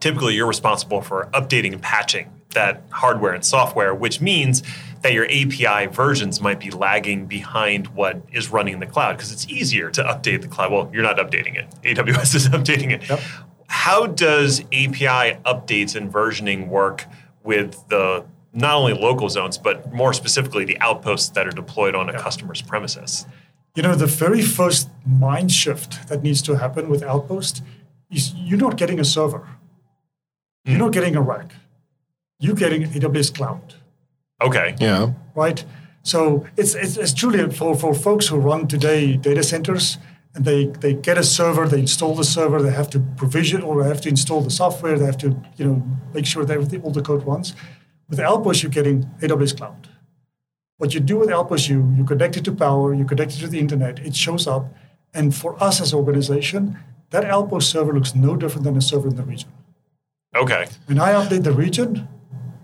typically 0.00 0.34
you're 0.34 0.46
responsible 0.46 1.00
for 1.00 1.28
updating 1.32 1.72
and 1.72 1.82
patching 1.82 2.30
that 2.54 2.82
hardware 2.90 3.34
and 3.34 3.44
software, 3.44 3.94
which 3.94 4.20
means 4.20 4.62
that 5.02 5.12
your 5.12 5.26
API 5.26 5.86
versions 5.86 6.40
might 6.40 6.58
be 6.58 6.70
lagging 6.70 7.26
behind 7.26 7.88
what 7.88 8.20
is 8.32 8.50
running 8.50 8.74
in 8.74 8.80
the 8.80 8.86
cloud 8.86 9.16
because 9.16 9.30
it's 9.32 9.46
easier 9.48 9.90
to 9.90 10.02
update 10.02 10.40
the 10.42 10.48
cloud. 10.48 10.72
Well, 10.72 10.90
you're 10.92 11.02
not 11.02 11.18
updating 11.18 11.56
it. 11.56 11.66
AWS 11.82 12.34
is 12.34 12.48
updating 12.48 12.92
it. 12.92 13.08
Yep. 13.08 13.20
How 13.68 14.06
does 14.06 14.60
API 14.72 15.38
updates 15.44 15.94
and 15.94 16.12
versioning 16.12 16.68
work 16.68 17.04
with 17.42 17.86
the 17.88 18.24
not 18.54 18.74
only 18.74 18.94
local 18.94 19.28
zones, 19.28 19.58
but 19.58 19.92
more 19.92 20.14
specifically 20.14 20.64
the 20.64 20.78
outposts 20.80 21.28
that 21.30 21.46
are 21.46 21.52
deployed 21.52 21.94
on 21.94 22.08
a 22.08 22.12
yep. 22.12 22.22
customer's 22.22 22.62
premises? 22.62 23.26
you 23.78 23.82
know, 23.82 23.94
the 23.94 24.06
very 24.06 24.42
first 24.42 24.90
mind 25.06 25.52
shift 25.52 26.08
that 26.08 26.24
needs 26.24 26.42
to 26.42 26.56
happen 26.56 26.88
with 26.88 27.00
Outpost 27.04 27.62
is 28.10 28.34
you're 28.34 28.58
not 28.58 28.76
getting 28.76 28.98
a 28.98 29.04
server. 29.04 29.46
You're 30.68 30.78
not 30.78 30.92
getting 30.92 31.16
a 31.16 31.22
rack. 31.22 31.52
You're 32.38 32.54
getting 32.54 32.82
AWS 32.82 33.34
Cloud. 33.34 33.74
Okay. 34.42 34.76
Yeah. 34.78 35.12
Right? 35.34 35.64
So 36.02 36.46
it's, 36.56 36.74
it's, 36.74 36.96
it's 36.96 37.14
truly 37.14 37.50
for, 37.50 37.74
for 37.74 37.94
folks 37.94 38.28
who 38.28 38.36
run 38.36 38.68
today 38.68 39.16
data 39.16 39.42
centers 39.42 39.98
and 40.34 40.44
they, 40.44 40.66
they 40.66 40.92
get 40.92 41.16
a 41.16 41.24
server, 41.24 41.66
they 41.66 41.80
install 41.80 42.14
the 42.14 42.24
server, 42.24 42.62
they 42.62 42.70
have 42.70 42.90
to 42.90 43.00
provision 43.16 43.62
or 43.62 43.82
they 43.82 43.88
have 43.88 44.02
to 44.02 44.08
install 44.10 44.42
the 44.42 44.50
software, 44.50 44.98
they 44.98 45.06
have 45.06 45.18
to 45.18 45.42
you 45.56 45.64
know 45.64 45.82
make 46.12 46.26
sure 46.26 46.44
that 46.44 46.54
everything, 46.54 46.82
all 46.82 46.90
the 46.90 47.02
code 47.02 47.26
runs. 47.26 47.54
With 48.08 48.20
Outpost, 48.20 48.62
you're 48.62 48.70
getting 48.70 49.04
AWS 49.20 49.56
Cloud. 49.56 49.88
What 50.76 50.94
you 50.94 51.00
do 51.00 51.18
with 51.18 51.30
Outpost, 51.30 51.68
you, 51.68 51.92
you 51.96 52.04
connect 52.04 52.36
it 52.36 52.44
to 52.44 52.52
power, 52.52 52.94
you 52.94 53.04
connect 53.04 53.32
it 53.32 53.40
to 53.40 53.48
the 53.48 53.58
internet, 53.58 53.98
it 54.00 54.14
shows 54.14 54.46
up. 54.46 54.72
And 55.14 55.34
for 55.34 55.60
us 55.62 55.80
as 55.80 55.92
an 55.92 55.98
organization, 55.98 56.78
that 57.10 57.24
Outpost 57.24 57.70
server 57.70 57.92
looks 57.92 58.14
no 58.14 58.36
different 58.36 58.64
than 58.64 58.76
a 58.76 58.82
server 58.82 59.08
in 59.08 59.16
the 59.16 59.22
region. 59.22 59.50
Okay. 60.38 60.66
When 60.86 60.98
I 60.98 61.12
update 61.12 61.42
the 61.44 61.52
region, 61.52 62.08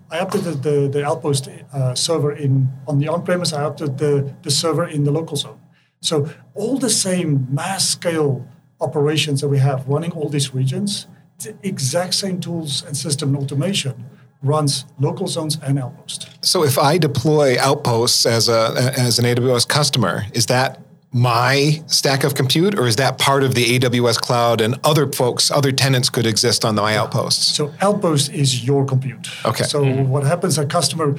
I 0.09 0.19
updated 0.19 0.61
the, 0.61 0.87
the 0.87 1.05
Outpost 1.05 1.49
uh, 1.73 1.95
server 1.95 2.31
in 2.31 2.69
on 2.87 2.99
the 2.99 3.07
on-premise, 3.07 3.53
I 3.53 3.63
updated 3.63 3.97
the, 3.97 4.33
the 4.43 4.51
server 4.51 4.85
in 4.85 5.03
the 5.03 5.11
local 5.11 5.35
zone. 5.35 5.59
So 6.01 6.29
all 6.53 6.77
the 6.77 6.89
same 6.89 7.47
mass 7.51 7.89
scale 7.89 8.47
operations 8.79 9.41
that 9.41 9.47
we 9.47 9.57
have 9.59 9.87
running 9.87 10.11
all 10.11 10.29
these 10.29 10.53
regions, 10.53 11.07
the 11.39 11.55
exact 11.63 12.13
same 12.13 12.39
tools 12.39 12.83
and 12.83 12.95
system 12.95 13.35
and 13.35 13.43
automation 13.43 14.05
runs 14.41 14.85
local 14.99 15.27
zones 15.27 15.57
and 15.63 15.79
Outpost. 15.79 16.29
So 16.41 16.63
if 16.63 16.77
I 16.77 16.97
deploy 16.97 17.57
Outposts 17.59 18.25
as 18.25 18.47
a 18.47 18.93
as 18.97 19.19
an 19.19 19.25
AWS 19.25 19.67
customer, 19.67 20.25
is 20.33 20.45
that 20.45 20.79
my 21.15 21.81
stack 21.87 22.25
of 22.25 22.35
compute, 22.35 22.77
or 22.77 22.87
is 22.87 22.97
that 22.97 23.17
part 23.17 23.41
of 23.41 23.55
the 23.55 23.79
AWS 23.79 24.19
cloud 24.19 24.59
and 24.59 24.75
other 24.83 25.09
folks, 25.09 25.49
other 25.49 25.71
tenants 25.71 26.09
could 26.09 26.25
exist 26.25 26.65
on 26.65 26.75
my 26.75 26.97
outposts? 26.97 27.55
So 27.55 27.73
Outpost 27.79 28.33
is 28.33 28.65
your 28.65 28.83
compute. 28.83 29.29
Okay. 29.45 29.63
So 29.63 29.85
mm-hmm. 29.85 30.09
what 30.09 30.25
happens? 30.25 30.57
A 30.57 30.65
customer, 30.65 31.15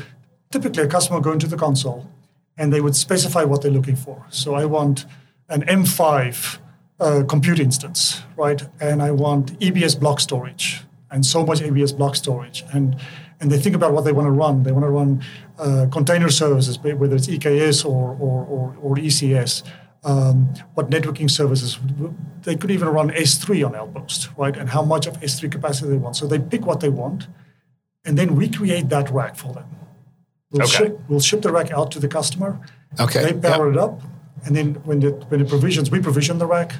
typically 0.50 0.82
a 0.82 0.86
customer, 0.86 1.18
go 1.20 1.32
into 1.32 1.46
the 1.46 1.56
console, 1.56 2.06
and 2.58 2.70
they 2.74 2.82
would 2.82 2.94
specify 2.94 3.44
what 3.44 3.62
they're 3.62 3.70
looking 3.70 3.96
for. 3.96 4.26
So 4.28 4.54
I 4.54 4.66
want 4.66 5.06
an 5.48 5.62
M5 5.62 6.58
uh, 7.00 7.22
compute 7.26 7.58
instance, 7.58 8.20
right? 8.36 8.62
And 8.78 9.00
I 9.02 9.12
want 9.12 9.58
EBS 9.60 9.98
block 9.98 10.20
storage 10.20 10.82
and 11.10 11.24
so 11.24 11.46
much 11.46 11.60
EBS 11.60 11.96
block 11.96 12.16
storage. 12.16 12.64
And 12.70 13.00
and 13.40 13.50
they 13.50 13.58
think 13.58 13.74
about 13.74 13.92
what 13.92 14.04
they 14.04 14.12
want 14.12 14.26
to 14.26 14.30
run. 14.30 14.62
They 14.62 14.72
want 14.72 14.84
to 14.84 14.90
run 14.90 15.22
uh, 15.58 15.86
container 15.90 16.30
services, 16.30 16.78
whether 16.78 17.16
it's 17.16 17.28
EKS 17.28 17.86
or 17.86 18.14
or, 18.20 18.44
or, 18.44 18.76
or 18.82 18.96
ECS. 18.96 19.62
Um, 20.10 20.54
what 20.74 20.88
networking 20.88 21.28
services 21.28 21.80
they 22.42 22.54
could 22.54 22.70
even 22.70 22.88
run 22.88 23.10
S3 23.10 23.66
on 23.66 23.74
Outpost, 23.74 24.28
right? 24.36 24.56
And 24.56 24.68
how 24.70 24.82
much 24.82 25.08
of 25.08 25.14
S3 25.20 25.50
capacity 25.50 25.88
they 25.90 25.96
want. 25.96 26.14
So 26.14 26.28
they 26.28 26.38
pick 26.38 26.64
what 26.64 26.78
they 26.78 26.88
want, 26.88 27.26
and 28.04 28.16
then 28.16 28.36
we 28.36 28.48
create 28.48 28.88
that 28.90 29.10
rack 29.10 29.34
for 29.34 29.52
them. 29.52 29.68
We'll, 30.52 30.62
okay. 30.62 30.76
ship, 30.76 31.00
we'll 31.08 31.26
ship 31.28 31.42
the 31.42 31.50
rack 31.50 31.72
out 31.72 31.90
to 31.90 31.98
the 31.98 32.06
customer. 32.06 32.60
Okay. 33.00 33.20
They 33.24 33.32
power 33.50 33.66
yep. 33.66 33.76
it 33.76 33.80
up, 33.86 34.00
and 34.44 34.54
then 34.54 34.74
when 34.88 35.00
the 35.00 35.10
when 35.28 35.40
the 35.42 35.48
provisions, 35.54 35.90
we 35.90 35.98
provision 35.98 36.38
the 36.38 36.46
rack, 36.46 36.70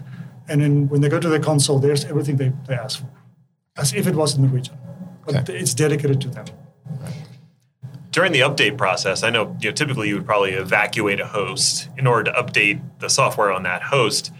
and 0.48 0.60
then 0.62 0.88
when 0.88 1.00
they 1.00 1.08
go 1.08 1.18
to 1.18 1.28
the 1.28 1.40
console, 1.40 1.80
there's 1.80 2.04
everything 2.04 2.36
they, 2.36 2.52
they 2.68 2.74
ask 2.74 3.00
for 3.00 3.10
as 3.76 3.92
if 3.94 4.06
it 4.06 4.14
was 4.14 4.36
in 4.36 4.42
the 4.42 4.48
region. 4.48 4.76
But 5.24 5.36
okay. 5.36 5.58
it's 5.58 5.74
dedicated 5.74 6.20
to 6.22 6.28
them. 6.28 6.46
During 8.16 8.32
the 8.32 8.40
update 8.40 8.78
process, 8.78 9.22
I 9.22 9.28
know, 9.28 9.54
you 9.60 9.68
know 9.68 9.74
typically 9.74 10.08
you 10.08 10.14
would 10.14 10.24
probably 10.24 10.52
evacuate 10.52 11.20
a 11.20 11.26
host 11.26 11.90
in 11.98 12.06
order 12.06 12.32
to 12.32 12.42
update 12.42 12.80
the 12.98 13.10
software 13.10 13.52
on 13.52 13.64
that 13.64 13.82
host. 13.82 14.32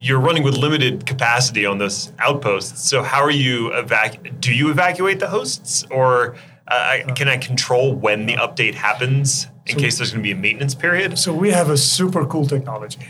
You're 0.00 0.18
running 0.18 0.42
with 0.42 0.56
limited 0.56 1.04
capacity 1.04 1.66
on 1.66 1.76
those 1.76 2.10
outposts. 2.20 2.88
So 2.88 3.02
how 3.02 3.20
are 3.20 3.30
you 3.30 3.68
evac? 3.74 4.40
Do 4.40 4.54
you 4.54 4.70
evacuate 4.70 5.20
the 5.20 5.26
hosts, 5.26 5.84
or 5.90 6.36
uh, 6.68 7.00
can 7.14 7.28
I 7.28 7.36
control 7.36 7.94
when 7.94 8.24
the 8.24 8.36
update 8.36 8.72
happens 8.72 9.46
in 9.66 9.74
so, 9.74 9.78
case 9.78 9.98
there's 9.98 10.12
going 10.12 10.22
to 10.22 10.26
be 10.26 10.32
a 10.32 10.34
maintenance 10.34 10.74
period? 10.74 11.18
So 11.18 11.34
we 11.34 11.50
have 11.50 11.68
a 11.68 11.76
super 11.76 12.24
cool 12.24 12.46
technology. 12.46 13.00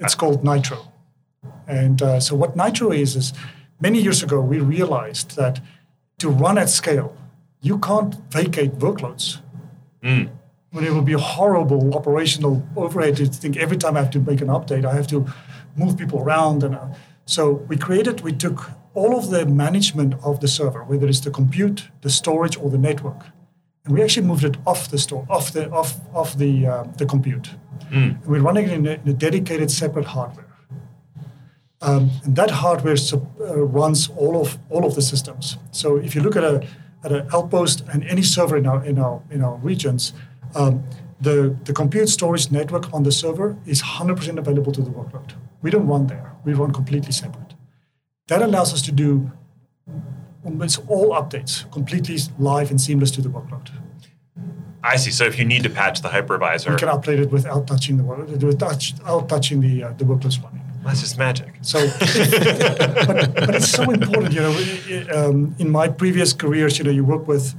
It's 0.00 0.16
called 0.16 0.42
Nitro, 0.42 0.92
and 1.68 2.02
uh, 2.02 2.18
so 2.18 2.34
what 2.34 2.56
Nitro 2.56 2.90
is 2.90 3.14
is 3.14 3.32
many 3.78 4.02
years 4.02 4.24
ago, 4.24 4.40
we 4.40 4.58
realized 4.58 5.36
that 5.36 5.60
to 6.18 6.28
run 6.28 6.58
at 6.58 6.68
scale, 6.68 7.16
you 7.60 7.78
can't 7.78 8.16
vacate 8.32 8.72
workloads. 8.80 9.38
Mm. 10.02 10.30
Mean, 10.70 10.84
it 10.84 10.92
would 10.92 11.06
be 11.06 11.14
a 11.14 11.18
horrible 11.18 11.94
operational 11.94 12.62
overhead 12.76 13.16
to 13.16 13.26
think 13.26 13.56
every 13.56 13.78
time 13.78 13.96
I 13.96 14.00
have 14.00 14.10
to 14.10 14.20
make 14.20 14.42
an 14.42 14.48
update, 14.48 14.84
I 14.84 14.92
have 14.92 15.06
to 15.08 15.26
move 15.76 15.96
people 15.96 16.20
around. 16.20 16.62
And 16.62 16.74
uh, 16.74 16.88
so 17.24 17.64
we 17.68 17.76
created, 17.76 18.20
we 18.20 18.32
took 18.32 18.70
all 18.94 19.16
of 19.16 19.30
the 19.30 19.46
management 19.46 20.14
of 20.22 20.40
the 20.40 20.48
server, 20.48 20.84
whether 20.84 21.06
it's 21.06 21.20
the 21.20 21.30
compute, 21.30 21.88
the 22.02 22.10
storage, 22.10 22.56
or 22.58 22.68
the 22.68 22.78
network, 22.78 23.22
and 23.84 23.96
we 23.96 24.02
actually 24.02 24.26
moved 24.26 24.44
it 24.44 24.56
off 24.66 24.90
the 24.90 24.98
store, 24.98 25.26
off 25.30 25.52
the 25.52 25.70
off 25.70 25.98
off 26.14 26.36
the 26.36 26.66
uh, 26.66 26.84
the 26.98 27.06
compute. 27.06 27.50
Mm. 27.90 28.20
And 28.22 28.26
we're 28.26 28.42
running 28.42 28.66
it 28.66 28.72
in 28.72 28.86
a, 28.86 28.92
in 28.92 29.08
a 29.08 29.12
dedicated 29.14 29.70
separate 29.70 30.04
hardware. 30.04 30.44
Um, 31.80 32.10
and 32.24 32.36
that 32.36 32.50
hardware 32.50 32.96
uh, 33.14 33.64
runs 33.64 34.10
all 34.10 34.36
of 34.40 34.58
all 34.68 34.84
of 34.84 34.94
the 34.94 35.02
systems. 35.02 35.56
So 35.70 35.96
if 35.96 36.14
you 36.14 36.20
look 36.20 36.36
at 36.36 36.44
a 36.44 36.66
at 37.04 37.12
an 37.12 37.28
outpost 37.32 37.84
and 37.92 38.04
any 38.04 38.22
server 38.22 38.56
in 38.56 38.66
our 38.66 38.84
in 38.84 38.98
our 38.98 39.22
in 39.30 39.42
our 39.42 39.56
regions, 39.56 40.12
um, 40.54 40.84
the 41.20 41.56
the 41.64 41.72
compute 41.72 42.08
storage 42.08 42.50
network 42.50 42.92
on 42.92 43.02
the 43.02 43.12
server 43.12 43.56
is 43.66 43.82
100% 43.82 44.38
available 44.38 44.72
to 44.72 44.82
the 44.82 44.90
workload. 44.90 45.32
We 45.62 45.70
don't 45.70 45.86
run 45.86 46.06
there. 46.06 46.34
We 46.44 46.54
run 46.54 46.72
completely 46.72 47.12
separate. 47.12 47.54
That 48.28 48.42
allows 48.42 48.72
us 48.72 48.82
to 48.82 48.92
do 48.92 49.30
almost 50.44 50.80
all 50.88 51.10
updates 51.10 51.70
completely 51.72 52.18
live 52.38 52.70
and 52.70 52.80
seamless 52.80 53.10
to 53.12 53.22
the 53.22 53.28
workload. 53.28 53.70
I 54.82 54.96
see. 54.96 55.10
So 55.10 55.24
if 55.24 55.38
you 55.38 55.44
need 55.44 55.64
to 55.64 55.70
patch 55.70 56.02
the 56.02 56.08
hypervisor, 56.08 56.70
we 56.70 56.76
can 56.76 56.88
update 56.88 57.20
it 57.20 57.30
without 57.30 57.66
touching 57.66 57.96
the 57.96 58.04
without 58.04 59.28
touching 59.28 59.60
the 59.60 59.84
uh, 59.84 59.92
the 59.92 60.04
workloads 60.04 60.42
running. 60.42 60.57
That's 60.84 61.00
just 61.00 61.18
magic. 61.18 61.54
So, 61.62 61.86
but, 61.98 63.34
but, 63.34 63.54
it's 63.54 63.70
so 63.70 63.90
important, 63.90 64.32
you 64.32 64.40
know. 64.40 64.54
Um, 65.14 65.54
in 65.58 65.70
my 65.70 65.88
previous 65.88 66.32
careers, 66.32 66.78
you 66.78 66.84
know, 66.84 66.90
you 66.90 67.04
work 67.04 67.26
with 67.26 67.54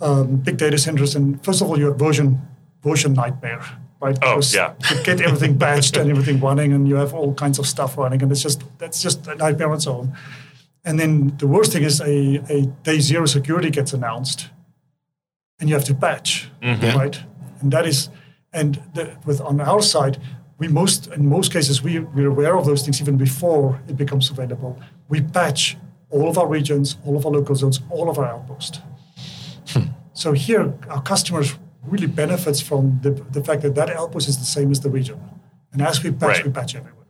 um, 0.00 0.36
big 0.36 0.56
data 0.56 0.78
centers, 0.78 1.14
and 1.14 1.42
first 1.44 1.62
of 1.62 1.68
all, 1.68 1.78
you 1.78 1.86
have 1.86 1.98
version 1.98 2.40
version 2.82 3.14
nightmare, 3.14 3.62
right? 4.00 4.18
Oh, 4.22 4.36
because 4.36 4.54
yeah. 4.54 4.74
You 4.90 5.02
get 5.02 5.20
everything 5.20 5.58
batched 5.58 5.98
and 6.00 6.10
everything 6.10 6.40
running, 6.40 6.72
and 6.72 6.88
you 6.88 6.96
have 6.96 7.14
all 7.14 7.34
kinds 7.34 7.58
of 7.58 7.66
stuff 7.66 7.96
running, 7.96 8.22
and 8.22 8.30
it's 8.30 8.42
just 8.42 8.62
that's 8.78 9.02
just 9.02 9.26
a 9.26 9.34
nightmare 9.34 9.70
on 9.70 9.76
its 9.76 9.86
own. 9.86 10.16
And 10.84 11.00
then 11.00 11.34
the 11.38 11.46
worst 11.46 11.72
thing 11.72 11.82
is 11.82 12.00
a, 12.00 12.42
a 12.52 12.66
day 12.82 13.00
zero 13.00 13.24
security 13.26 13.70
gets 13.70 13.92
announced, 13.94 14.50
and 15.58 15.68
you 15.68 15.74
have 15.74 15.84
to 15.86 15.94
patch, 15.94 16.50
mm-hmm. 16.62 16.98
right? 16.98 17.18
And 17.60 17.72
that 17.72 17.86
is, 17.86 18.10
and 18.52 18.82
the, 18.92 19.16
with 19.24 19.40
on 19.40 19.60
our 19.60 19.80
side, 19.80 20.18
we 20.64 20.72
most 20.72 21.06
in 21.08 21.28
most 21.28 21.52
cases 21.52 21.82
we, 21.82 21.98
we're 21.98 22.28
aware 22.28 22.56
of 22.56 22.64
those 22.66 22.82
things 22.82 23.00
even 23.00 23.16
before 23.16 23.80
it 23.88 23.96
becomes 23.96 24.30
available. 24.30 24.78
We 25.08 25.20
patch 25.20 25.76
all 26.10 26.28
of 26.28 26.38
our 26.38 26.46
regions, 26.46 26.96
all 27.04 27.16
of 27.16 27.26
our 27.26 27.32
local 27.32 27.54
zones, 27.54 27.80
all 27.90 28.08
of 28.08 28.18
our 28.18 28.26
outposts. 28.26 28.80
Hmm. 29.68 29.88
So 30.12 30.32
here 30.32 30.74
our 30.88 31.02
customers 31.02 31.54
really 31.82 32.06
benefits 32.06 32.60
from 32.60 33.00
the, 33.02 33.10
the 33.10 33.42
fact 33.44 33.62
that 33.62 33.74
that 33.74 33.90
outpost 33.90 34.28
is 34.28 34.38
the 34.38 34.44
same 34.44 34.70
as 34.70 34.80
the 34.80 34.90
region. 34.90 35.20
And 35.72 35.82
as 35.82 36.02
we 36.02 36.10
patch, 36.10 36.36
right. 36.36 36.46
we 36.46 36.52
patch 36.52 36.74
everywhere. 36.74 37.04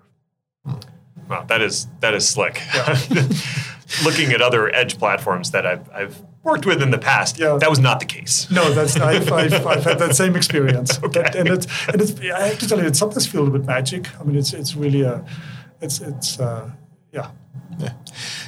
Wow, 1.29 1.45
that 1.45 1.63
is 1.63 1.87
that 2.01 2.15
is 2.15 2.29
slick. 2.29 2.61
Yeah. 2.75 2.99
Looking 4.05 4.33
at 4.33 4.41
other 4.43 4.75
edge 4.75 4.99
platforms 4.99 5.51
that 5.53 5.65
I've, 5.67 5.89
I've 5.91 6.23
worked 6.45 6.67
with 6.67 6.83
in 6.83 6.91
the 6.91 6.99
past, 6.99 7.39
yeah. 7.39 7.57
that 7.59 7.71
was 7.71 7.81
not 7.81 8.01
the 8.01 8.07
case. 8.07 8.49
No, 8.51 8.73
that's 8.73 8.97
I've, 8.97 9.33
I've, 9.33 9.67
I've 9.67 9.85
had 9.85 9.99
that 9.99 10.15
same 10.15 10.37
experience. 10.37 11.03
okay. 11.03 11.25
and 11.37 11.49
it's 11.49 11.67
and 11.89 12.01
it's 12.01 12.21
I 12.21 12.49
have 12.49 12.59
to 12.59 12.69
tell 12.69 12.79
you, 12.79 12.87
it 12.87 12.97
sometimes 12.97 13.27
feels 13.27 13.49
a 13.49 13.51
bit 13.51 13.65
magic. 13.65 14.09
I 14.21 14.25
mean, 14.25 14.37
it's 14.37 14.53
it's 14.53 14.77
really 14.77 15.03
a, 15.03 15.25
it's 15.81 16.01
it's 16.01 16.39
uh, 16.39 16.71
yeah. 17.13 17.31
Yeah. 17.79 17.93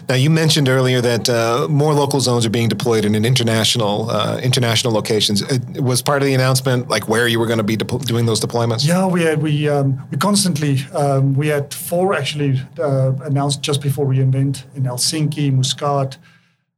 Now 0.08 0.14
you 0.14 0.30
mentioned 0.30 0.68
earlier 0.68 1.00
that 1.00 1.28
uh, 1.28 1.66
more 1.68 1.92
local 1.94 2.20
zones 2.20 2.46
are 2.46 2.50
being 2.50 2.68
deployed 2.68 3.04
in 3.04 3.16
an 3.16 3.24
international 3.24 4.08
uh, 4.08 4.38
international 4.38 4.92
locations. 4.92 5.42
It 5.42 5.82
was 5.82 6.00
part 6.00 6.22
of 6.22 6.26
the 6.26 6.34
announcement, 6.34 6.88
like 6.88 7.08
where 7.08 7.26
you 7.26 7.40
were 7.40 7.46
going 7.46 7.58
to 7.58 7.64
be 7.64 7.76
de- 7.76 7.98
doing 7.98 8.26
those 8.26 8.40
deployments. 8.40 8.86
Yeah, 8.86 9.06
we 9.06 9.22
had, 9.22 9.42
we 9.42 9.68
um, 9.68 10.06
we 10.12 10.16
constantly 10.16 10.78
um, 10.94 11.34
we 11.34 11.48
had 11.48 11.74
four 11.74 12.14
actually 12.14 12.60
uh, 12.78 13.14
announced 13.24 13.62
just 13.62 13.82
before 13.82 14.06
reInvent 14.06 14.62
in 14.76 14.84
Helsinki, 14.84 15.52
Muscat. 15.52 16.18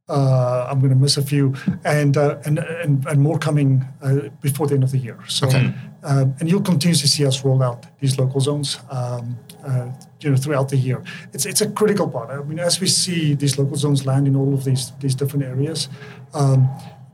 Uh, 0.09 0.67
I'm 0.69 0.79
going 0.79 0.89
to 0.89 0.95
miss 0.95 1.17
a 1.17 1.21
few, 1.21 1.53
and 1.83 2.17
uh, 2.17 2.37
and, 2.45 2.57
and 2.59 3.05
and 3.05 3.21
more 3.21 3.37
coming 3.37 3.85
uh, 4.01 4.29
before 4.41 4.65
the 4.67 4.73
end 4.73 4.83
of 4.83 4.91
the 4.91 4.97
year. 4.97 5.17
So, 5.27 5.47
okay. 5.47 5.71
um, 6.03 6.35
and 6.39 6.49
you'll 6.49 6.63
continue 6.63 6.95
to 6.95 7.07
see 7.07 7.27
us 7.27 7.45
roll 7.45 7.61
out 7.61 7.85
these 7.99 8.17
local 8.17 8.41
zones, 8.41 8.79
um, 8.89 9.37
uh, 9.63 9.91
you 10.21 10.31
know, 10.31 10.35
throughout 10.35 10.69
the 10.69 10.77
year. 10.77 11.03
It's 11.33 11.45
it's 11.45 11.61
a 11.61 11.69
critical 11.69 12.07
part. 12.07 12.31
I 12.31 12.41
mean, 12.43 12.59
as 12.59 12.81
we 12.81 12.87
see 12.87 13.35
these 13.35 13.59
local 13.59 13.75
zones 13.75 14.05
land 14.05 14.27
in 14.27 14.35
all 14.35 14.53
of 14.53 14.63
these 14.63 14.91
these 14.99 15.15
different 15.15 15.45
areas, 15.45 15.89
um, 16.33 16.67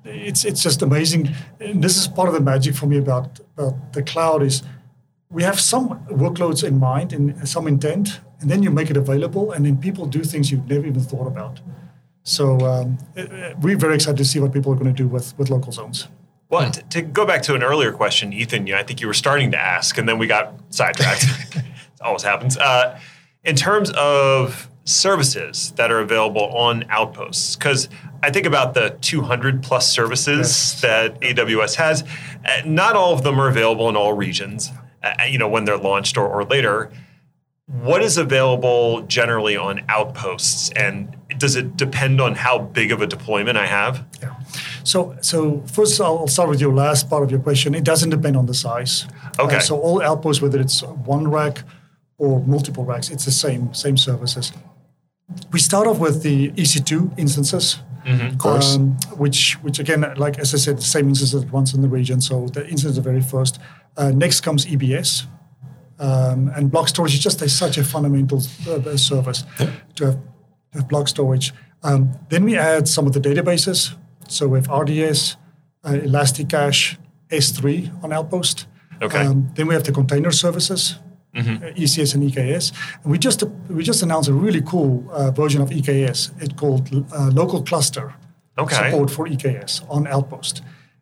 it's 0.06 0.46
it's 0.46 0.64
just 0.64 0.82
amazing. 0.82 1.36
And 1.60 1.84
this 1.84 1.98
is 1.98 2.08
part 2.08 2.30
of 2.30 2.34
the 2.34 2.42
magic 2.42 2.76
for 2.76 2.88
me 2.88 2.98
about 2.98 3.42
about 3.58 3.92
the 3.92 4.04
cloud 4.04 4.42
is 4.42 4.64
we 5.30 5.44
have 5.44 5.60
some 5.60 5.90
workloads 6.10 6.64
in 6.64 6.80
mind 6.80 7.12
and 7.14 7.48
some 7.48 7.68
intent, 7.68 8.22
and 8.40 8.50
then 8.50 8.64
you 8.64 8.72
make 8.72 8.90
it 8.90 8.98
available, 8.98 9.52
and 9.52 9.66
then 9.66 9.78
people 9.78 10.06
do 10.06 10.24
things 10.24 10.50
you've 10.50 10.70
never 10.70 10.86
even 10.88 11.02
thought 11.02 11.28
about. 11.28 11.60
So 12.26 12.60
um, 12.62 12.98
we're 13.62 13.78
very 13.78 13.96
excited 13.96 14.18
to 14.18 14.26
see 14.26 14.40
what 14.40 14.52
people 14.52 14.74
are 14.74 14.76
going 14.76 14.94
to 14.94 15.04
do 15.04 15.08
with, 15.08 15.38
with 15.38 15.50
local 15.50 15.72
zones. 15.72 16.08
Well, 16.50 16.70
to, 16.72 16.82
to 16.82 17.02
go 17.04 17.26
back 17.26 17.44
to 17.44 17.54
an 17.54 17.64
earlier 17.64 17.92
question, 17.92 18.34
Ethan, 18.34 18.68
you 18.68 18.74
know, 18.74 18.80
I 18.80 18.84
think 18.84 19.00
you 19.00 19.08
were 19.08 19.14
starting 19.14 19.52
to 19.52 19.60
ask, 19.60 19.98
and 19.98 20.10
then 20.10 20.18
we 20.18 20.26
got 20.26 20.54
sidetracked. 20.70 21.24
it 21.56 21.64
always 22.02 22.24
happens. 22.24 22.58
Uh, 22.58 23.00
in 23.44 23.56
terms 23.56 23.92
of 23.92 24.70
services 24.86 25.72
that 25.78 25.92
are 25.92 26.00
available 26.00 26.46
on 26.56 26.86
Outposts, 26.90 27.56
because 27.56 27.90
I 28.24 28.32
think 28.32 28.48
about 28.48 28.74
the 28.74 28.98
200 29.02 29.62
plus 29.62 29.92
services 29.92 30.38
yes. 30.40 30.82
that 30.82 31.20
AWS 31.22 31.76
has. 31.76 32.04
Uh, 32.44 32.62
not 32.66 32.96
all 32.96 33.14
of 33.14 33.24
them 33.24 33.40
are 33.40 33.48
available 33.48 33.88
in 33.90 33.96
all 33.96 34.14
regions. 34.14 34.72
Uh, 35.04 35.14
you 35.30 35.38
know, 35.38 35.48
when 35.48 35.66
they're 35.66 35.78
launched 35.78 36.18
or, 36.18 36.28
or 36.28 36.44
later. 36.44 36.92
What 37.68 38.04
is 38.04 38.18
available 38.18 39.02
generally 39.02 39.58
on 39.58 39.82
Outposts, 39.90 40.70
and 40.72 41.16
does 41.40 41.56
it 41.56 41.76
depend 41.76 42.22
on 42.22 42.36
how 42.36 42.60
big 42.60 42.92
of 42.92 43.02
a 43.02 43.08
deployment 43.08 43.58
I 43.58 43.66
have? 43.66 44.06
Yeah. 44.22 44.36
So, 44.84 45.18
so 45.22 45.64
first, 45.74 46.00
I'll 46.00 46.28
start 46.28 46.50
with 46.50 46.62
your 46.62 46.74
last 46.74 47.10
part 47.10 47.24
of 47.24 47.32
your 47.32 47.40
question. 47.40 47.74
It 47.74 47.84
doesn't 47.84 48.12
depend 48.12 48.38
on 48.38 48.46
the 48.46 48.54
size. 48.54 49.08
Okay. 49.40 49.58
Uh, 49.58 49.60
so 49.60 49.80
all 49.80 50.00
Outposts, 50.00 50.44
whether 50.44 50.60
it's 50.60 50.84
one 50.84 51.28
rack 51.28 51.64
or 52.20 52.40
multiple 52.46 52.86
racks, 52.86 53.10
it's 53.10 53.26
the 53.26 53.32
same 53.32 53.74
same 53.74 53.98
services. 53.98 54.54
We 55.52 55.58
start 55.58 55.88
off 55.88 55.98
with 55.98 56.22
the 56.22 56.52
EC2 56.52 57.18
instances. 57.18 57.80
Mm-hmm, 58.06 58.28
of 58.28 58.38
course. 58.38 58.76
Um, 58.76 58.92
which, 59.18 59.54
which 59.64 59.80
again, 59.80 60.06
like 60.18 60.38
as 60.38 60.54
I 60.54 60.58
said, 60.58 60.78
the 60.78 60.84
same 60.84 61.10
instances 61.10 61.42
that 61.42 61.52
runs 61.52 61.74
in 61.74 61.82
the 61.82 61.88
region. 61.88 62.22
So 62.22 62.48
the 62.50 62.62
instance 62.68 62.92
is 62.92 62.96
the 62.98 63.02
very 63.02 63.22
first. 63.22 63.60
Uh, 63.98 64.12
next 64.12 64.42
comes 64.42 64.68
EBS, 64.68 65.26
um, 66.00 66.52
and 66.56 66.72
block 66.72 66.88
storage 66.90 67.14
is 67.14 67.20
just 67.20 67.42
a, 67.42 67.50
such 67.50 67.78
a 67.78 67.84
fundamental 67.84 68.40
uh, 68.70 68.98
service 68.98 69.44
yeah. 69.60 69.72
to, 69.96 70.06
have, 70.06 70.16
to, 70.16 70.20
have, 70.74 70.88
block 70.88 71.08
storage. 71.08 71.54
Um, 71.84 72.12
then 72.30 72.44
we 72.44 72.58
add 72.58 72.88
some 72.88 73.08
of 73.08 73.14
the 73.14 73.20
databases. 73.20 73.96
So 74.28 74.48
we 74.48 74.60
have 74.60 74.68
RDS, 74.68 75.38
uh, 75.84 76.00
Elasticache, 76.04 76.98
S3 77.30 78.04
on 78.04 78.12
Outpost. 78.12 78.68
Okay. 79.02 79.20
Um, 79.20 79.52
then 79.56 79.68
we 79.68 79.74
have 79.74 79.84
the 79.84 79.92
container 79.92 80.32
services 80.32 80.96
mm-hmm. 81.36 81.64
Uh, 81.64 81.68
ECS 81.72 82.16
and 82.16 82.24
EKS. 82.24 82.72
And 83.04 83.12
we 83.12 83.18
just 83.18 83.44
we 83.70 83.84
just 83.84 84.02
announced 84.02 84.30
a 84.30 84.34
really 84.34 84.62
cool 84.62 85.06
uh, 85.12 85.32
version 85.32 85.62
of 85.62 85.70
EKS. 85.70 86.32
It's 86.42 86.54
called 86.54 86.90
uh, 87.14 87.30
Local 87.34 87.62
Cluster 87.62 88.14
okay. 88.58 88.76
support 88.76 89.12
for 89.12 89.28
EKS 89.28 89.84
on 89.90 90.08
Outpost. 90.08 90.62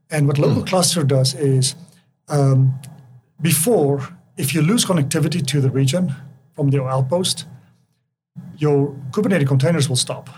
And 0.10 0.28
what 0.28 0.38
Local 0.38 0.64
mm. 0.64 0.68
Cluster 0.68 1.04
does 1.04 1.34
is 1.36 1.76
um, 2.28 2.80
before, 3.42 4.08
if 4.38 4.54
you 4.54 4.62
lose 4.62 4.86
connectivity 4.86 5.46
to 5.46 5.62
the 5.62 5.70
region 5.70 6.16
from 6.56 6.70
your 6.70 6.90
Outpost, 6.90 7.46
your 8.58 8.96
Kubernetes 9.12 9.48
containers 9.48 9.88
will 9.90 9.96
stop. 9.96 10.30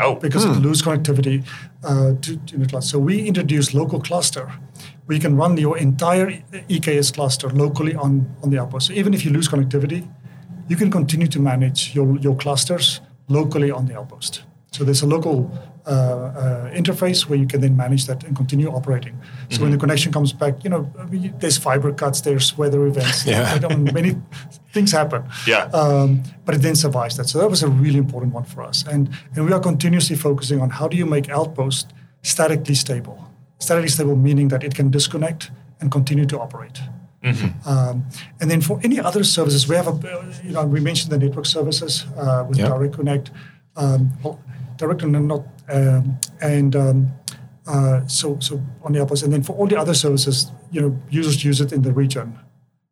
Oh, 0.00 0.14
because 0.14 0.44
hmm. 0.44 0.52
lose 0.62 0.82
connectivity 0.82 1.46
uh, 1.84 2.14
to, 2.22 2.36
to 2.36 2.56
the 2.56 2.66
cluster. 2.66 2.88
So 2.92 2.98
we 2.98 3.26
introduced 3.26 3.74
local 3.74 4.00
cluster, 4.00 4.50
We 5.06 5.18
can 5.18 5.36
run 5.36 5.56
your 5.58 5.76
entire 5.78 6.30
EKS 6.68 7.12
cluster 7.12 7.50
locally 7.50 7.94
on, 7.94 8.34
on 8.42 8.50
the 8.50 8.58
outpost. 8.58 8.86
So 8.86 8.94
even 8.94 9.14
if 9.14 9.24
you 9.24 9.32
lose 9.32 9.48
connectivity, 9.48 10.08
you 10.68 10.76
can 10.76 10.90
continue 10.90 11.26
to 11.26 11.40
manage 11.40 11.94
your, 11.94 12.16
your 12.18 12.36
clusters 12.36 13.00
locally 13.28 13.70
on 13.70 13.86
the 13.86 13.98
outpost. 13.98 14.42
So 14.72 14.84
there's 14.84 15.02
a 15.02 15.06
local 15.06 15.50
uh, 15.86 15.90
uh, 15.90 16.70
interface 16.72 17.28
where 17.28 17.38
you 17.38 17.46
can 17.46 17.60
then 17.60 17.76
manage 17.76 18.06
that 18.06 18.24
and 18.24 18.34
continue 18.34 18.68
operating. 18.68 19.20
So 19.20 19.26
mm-hmm. 19.26 19.62
when 19.62 19.72
the 19.72 19.78
connection 19.78 20.12
comes 20.12 20.32
back, 20.32 20.64
you 20.64 20.70
know, 20.70 20.90
there's 21.40 21.58
fiber 21.58 21.92
cuts, 21.92 22.22
there's 22.22 22.56
weather 22.56 22.86
events, 22.86 23.26
yeah. 23.26 23.58
many 23.92 24.16
things 24.72 24.92
happen. 24.92 25.24
Yeah. 25.46 25.64
Um, 25.74 26.22
but 26.46 26.54
it 26.54 26.62
then 26.62 26.74
survives 26.74 27.16
that. 27.18 27.28
So 27.28 27.38
that 27.38 27.50
was 27.50 27.62
a 27.62 27.68
really 27.68 27.98
important 27.98 28.32
one 28.32 28.44
for 28.44 28.62
us. 28.62 28.84
And 28.86 29.10
and 29.34 29.44
we 29.44 29.52
are 29.52 29.60
continuously 29.60 30.16
focusing 30.16 30.60
on 30.60 30.70
how 30.70 30.88
do 30.88 30.96
you 30.96 31.04
make 31.06 31.28
Outpost 31.28 31.92
statically 32.22 32.74
stable. 32.74 33.30
Statically 33.58 33.88
stable 33.88 34.16
meaning 34.16 34.48
that 34.48 34.64
it 34.64 34.74
can 34.74 34.90
disconnect 34.90 35.50
and 35.80 35.90
continue 35.90 36.24
to 36.26 36.40
operate. 36.40 36.80
Mm-hmm. 37.22 37.68
Um, 37.68 38.04
and 38.40 38.50
then 38.50 38.60
for 38.60 38.80
any 38.82 38.98
other 38.98 39.22
services, 39.22 39.68
we 39.68 39.76
have 39.76 39.86
a, 39.88 40.34
you 40.44 40.52
know, 40.52 40.64
we 40.64 40.80
mentioned 40.80 41.12
the 41.12 41.18
network 41.18 41.46
services 41.46 42.06
uh, 42.16 42.44
with 42.48 42.58
yep. 42.58 42.68
Direct 42.68 42.94
Connect. 42.94 43.30
Um, 43.76 44.12
well, 44.22 44.40
direct 44.82 45.02
and 45.02 45.28
not 45.28 45.44
um, 45.68 46.18
and 46.40 46.74
um, 46.76 46.98
uh, 47.66 48.06
so 48.06 48.38
so 48.40 48.60
on 48.84 48.92
the 48.92 49.00
opposite. 49.00 49.26
And 49.26 49.34
then 49.34 49.42
for 49.42 49.54
all 49.56 49.66
the 49.66 49.78
other 49.78 49.94
services, 49.94 50.50
you 50.70 50.80
know, 50.80 50.92
users 51.10 51.44
use 51.44 51.60
it 51.60 51.72
in 51.72 51.82
the 51.82 51.92
region 51.92 52.38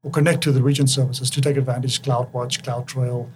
or 0.02 0.10
connect 0.10 0.42
to 0.44 0.52
the 0.52 0.62
region 0.62 0.86
services 0.86 1.30
to 1.30 1.40
take 1.40 1.56
advantage 1.56 2.02
CloudWatch, 2.02 2.62
CloudTrail, 2.62 3.28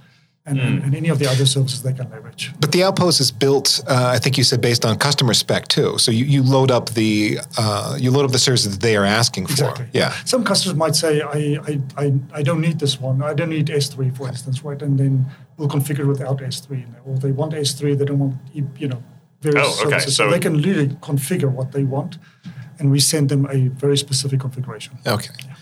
and, 0.47 0.59
mm. 0.59 0.85
and, 0.85 0.95
any 0.95 1.09
of 1.09 1.19
the 1.19 1.27
other 1.27 1.47
services 1.47 1.83
they 1.83 1.93
can 1.93 2.09
leverage. 2.11 2.53
But 2.61 2.71
the 2.73 2.83
Outpost 2.83 3.19
is 3.19 3.33
built, 3.33 3.83
uh, 3.87 4.13
I 4.15 4.19
think 4.19 4.37
you 4.37 4.45
said, 4.45 4.61
based 4.61 4.85
on 4.85 4.99
customer 4.99 5.33
spec 5.33 5.69
too. 5.69 5.97
So 5.99 6.11
you, 6.11 6.27
you 6.27 6.43
load 6.43 6.71
up 6.71 6.91
the 6.91 7.39
uh, 7.57 7.97
you 7.99 8.11
load 8.11 8.27
up 8.27 8.33
the 8.33 8.39
services 8.39 8.73
that 8.73 8.83
they 8.83 8.95
are 8.97 9.07
asking 9.07 9.47
for. 9.47 9.53
Exactly. 9.53 9.87
Yeah. 9.93 10.13
Some 10.25 10.45
customers 10.45 10.77
might 10.77 10.97
say, 10.97 11.23
I, 11.23 11.59
I, 11.67 11.81
I, 11.97 12.13
I 12.35 12.43
don't 12.43 12.61
need 12.61 12.79
this 12.79 13.01
one. 13.01 13.23
I 13.23 13.33
don't 13.33 13.49
need 13.49 13.69
S3, 13.69 14.15
for 14.17 14.29
instance, 14.29 14.63
right? 14.63 14.81
And 14.83 14.99
then 14.99 15.27
we'll 15.57 15.69
configure 15.69 16.07
without 16.07 16.39
S3. 16.39 16.87
Or 17.07 17.17
they 17.19 17.33
want 17.33 17.53
S3, 17.53 17.99
they 17.99 18.05
don't 18.05 18.19
want, 18.19 18.35
you 18.53 18.89
know, 18.89 19.03
various 19.41 19.67
oh, 19.67 19.87
okay. 19.87 19.91
services. 19.91 20.17
So, 20.17 20.25
so 20.25 20.31
they 20.31 20.41
can 20.41 20.61
really 20.61 20.89
configure 20.89 21.51
what 21.51 21.73
they 21.73 21.85
want. 21.85 22.19
And 22.79 22.91
we 22.91 23.01
send 23.01 23.29
them 23.29 23.47
a 23.51 23.69
very 23.69 23.97
specific 23.97 24.41
configuration. 24.41 24.99
Okay. 25.07 25.31
Yeah. 25.47 25.55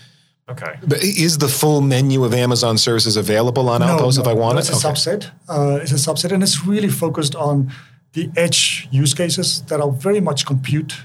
Okay. 0.49 0.77
But 0.85 1.03
is 1.03 1.37
the 1.37 1.47
full 1.47 1.81
menu 1.81 2.23
of 2.25 2.33
Amazon 2.33 2.77
services 2.77 3.15
available 3.15 3.69
on 3.69 3.79
no, 3.79 3.87
Outpost 3.87 4.17
no, 4.17 4.23
if 4.23 4.27
I 4.27 4.33
want 4.33 4.57
it? 4.57 4.61
It's 4.61 4.83
a 4.83 4.87
okay. 4.87 4.95
subset. 4.95 5.31
Uh, 5.47 5.79
it's 5.81 5.91
a 5.91 5.95
subset, 5.95 6.31
and 6.31 6.43
it's 6.43 6.65
really 6.65 6.89
focused 6.89 7.35
on 7.35 7.71
the 8.11 8.29
edge 8.35 8.87
use 8.91 9.13
cases 9.13 9.61
that 9.63 9.79
are 9.79 9.91
very 9.91 10.19
much 10.19 10.45
compute. 10.45 10.95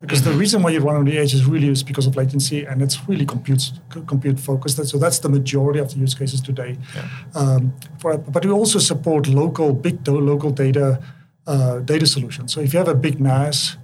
Because 0.00 0.20
mm-hmm. 0.20 0.30
the 0.30 0.36
reason 0.38 0.62
why 0.62 0.70
you 0.70 0.80
run 0.80 0.96
on 0.96 1.04
the 1.04 1.18
edge 1.18 1.34
is 1.34 1.44
really 1.44 1.68
is 1.68 1.82
because 1.82 2.06
of 2.06 2.14
latency, 2.14 2.64
and 2.64 2.82
it's 2.82 3.08
really 3.08 3.26
compute 3.26 3.72
compute 4.06 4.38
focused. 4.38 4.84
So 4.86 4.96
that's 4.96 5.18
the 5.18 5.28
majority 5.28 5.80
of 5.80 5.92
the 5.92 5.98
use 5.98 6.14
cases 6.14 6.40
today. 6.40 6.78
Yeah. 6.94 7.08
Um, 7.34 7.74
for, 8.00 8.16
but 8.16 8.44
we 8.44 8.52
also 8.52 8.78
support 8.78 9.26
local 9.26 9.72
big 9.72 10.06
local 10.06 10.50
data 10.50 11.00
uh, 11.48 11.80
data 11.80 12.06
solutions. 12.06 12.52
So 12.52 12.60
if 12.60 12.72
you 12.72 12.78
have 12.78 12.88
a 12.88 12.94
big 12.94 13.20
NAS 13.20 13.76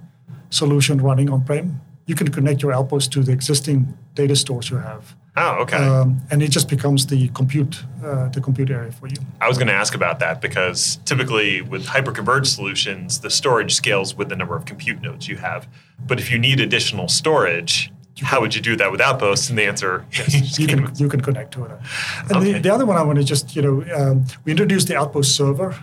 solution 0.49 1.01
running 1.01 1.29
on 1.29 1.43
prem, 1.43 1.81
you 2.05 2.15
can 2.15 2.29
connect 2.29 2.61
your 2.61 2.71
Outpost 2.71 3.11
to 3.13 3.23
the 3.23 3.31
existing 3.31 3.97
data 4.13 4.35
stores 4.35 4.69
you 4.69 4.77
have. 4.77 5.15
Oh, 5.37 5.57
okay. 5.61 5.77
Um, 5.77 6.21
and 6.31 6.41
it 6.41 6.49
just 6.49 6.69
becomes 6.69 7.07
the 7.07 7.27
compute 7.29 7.83
uh, 8.03 8.29
the 8.29 8.39
compute 8.39 8.69
area 8.69 8.91
for 8.91 9.07
you. 9.07 9.17
I 9.41 9.49
was 9.49 9.57
going 9.57 9.67
to 9.67 9.73
ask 9.73 9.93
about 9.93 10.19
that 10.19 10.39
because 10.41 10.99
typically 11.03 11.61
with 11.61 11.87
hyperconverged 11.87 12.47
solutions, 12.47 13.19
the 13.19 13.29
storage 13.29 13.73
scales 13.73 14.15
with 14.15 14.29
the 14.29 14.35
number 14.35 14.55
of 14.55 14.65
compute 14.65 15.01
nodes 15.01 15.27
you 15.27 15.37
have. 15.37 15.67
But 15.99 16.19
if 16.19 16.31
you 16.31 16.39
need 16.39 16.61
additional 16.61 17.09
storage, 17.09 17.91
how 18.21 18.39
would 18.39 18.55
you 18.55 18.61
do 18.61 18.77
that 18.77 18.91
with 18.91 19.01
Outposts? 19.01 19.49
And 19.49 19.57
the 19.57 19.63
answer 19.63 20.05
yes, 20.13 20.57
you 20.59 20.67
can 20.67 20.95
you 20.95 21.09
can 21.09 21.19
connect 21.19 21.53
to 21.53 21.65
it. 21.65 21.71
And 22.21 22.37
okay. 22.37 22.53
the, 22.53 22.59
the 22.59 22.73
other 22.73 22.85
one 22.85 22.95
I 22.95 23.03
want 23.03 23.17
to 23.17 23.25
just 23.25 23.55
you 23.55 23.61
know 23.61 23.85
um, 23.93 24.25
we 24.45 24.51
introduced 24.51 24.87
the 24.87 24.95
Outpost 24.95 25.35
server. 25.35 25.77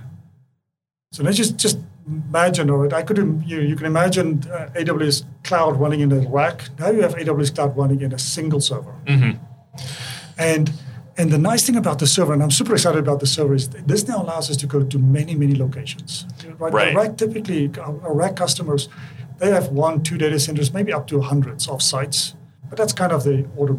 So 1.13 1.23
let's 1.23 1.37
just 1.37 1.59
just 1.59 1.79
imagine, 2.07 2.71
or 2.71 2.93
I 2.95 3.03
could 3.03 3.19
you, 3.47 3.61
you 3.61 3.77
can 3.77 3.87
imagine 3.87 4.45
uh, 4.51 4.71
AWS 4.75 5.25
cloud 5.45 5.79
running 5.79 6.01
in 6.01 6.13
a 6.13 6.29
rack. 6.29 6.69
Now 6.79 6.91
you 6.91 7.03
have 7.03 7.15
AWS 7.15 7.55
cloud 7.55 7.77
running 7.77 8.01
in 8.01 8.13
a 8.13 8.19
single 8.19 8.61
server. 8.61 8.95
Mm-hmm. 9.07 9.43
And 10.39 10.73
and 11.17 11.31
the 11.31 11.39
nice 11.39 11.67
thing 11.67 11.77
about 11.77 11.99
the 11.99 12.07
server, 12.07 12.33
and 12.33 12.43
I'm 12.43 12.51
super 12.51 12.73
excited 12.73 12.99
about 12.99 13.21
the 13.21 13.27
server, 13.27 13.55
is 13.55 13.69
this 13.69 14.09
now 14.09 14.23
allows 14.23 14.51
us 14.51 14.57
to 14.59 14.67
go 14.67 14.83
to 14.83 14.99
many 14.99 15.35
many 15.35 15.55
locations. 15.55 16.27
Right. 16.59 16.73
right. 16.73 16.95
rack 16.95 17.17
typically, 17.17 17.71
our 17.79 18.15
rack 18.15 18.37
customers, 18.37 18.89
they 19.39 19.51
have 19.51 19.69
one, 19.69 20.03
two 20.03 20.19
data 20.19 20.39
centers, 20.39 20.73
maybe 20.73 20.93
up 20.93 21.07
to 21.09 21.21
hundreds 21.21 21.69
of 21.69 21.83
sites. 21.83 22.35
But 22.69 22.79
that's 22.79 22.93
kind 22.93 23.13
of 23.13 23.25
the 23.25 23.47
order. 23.57 23.77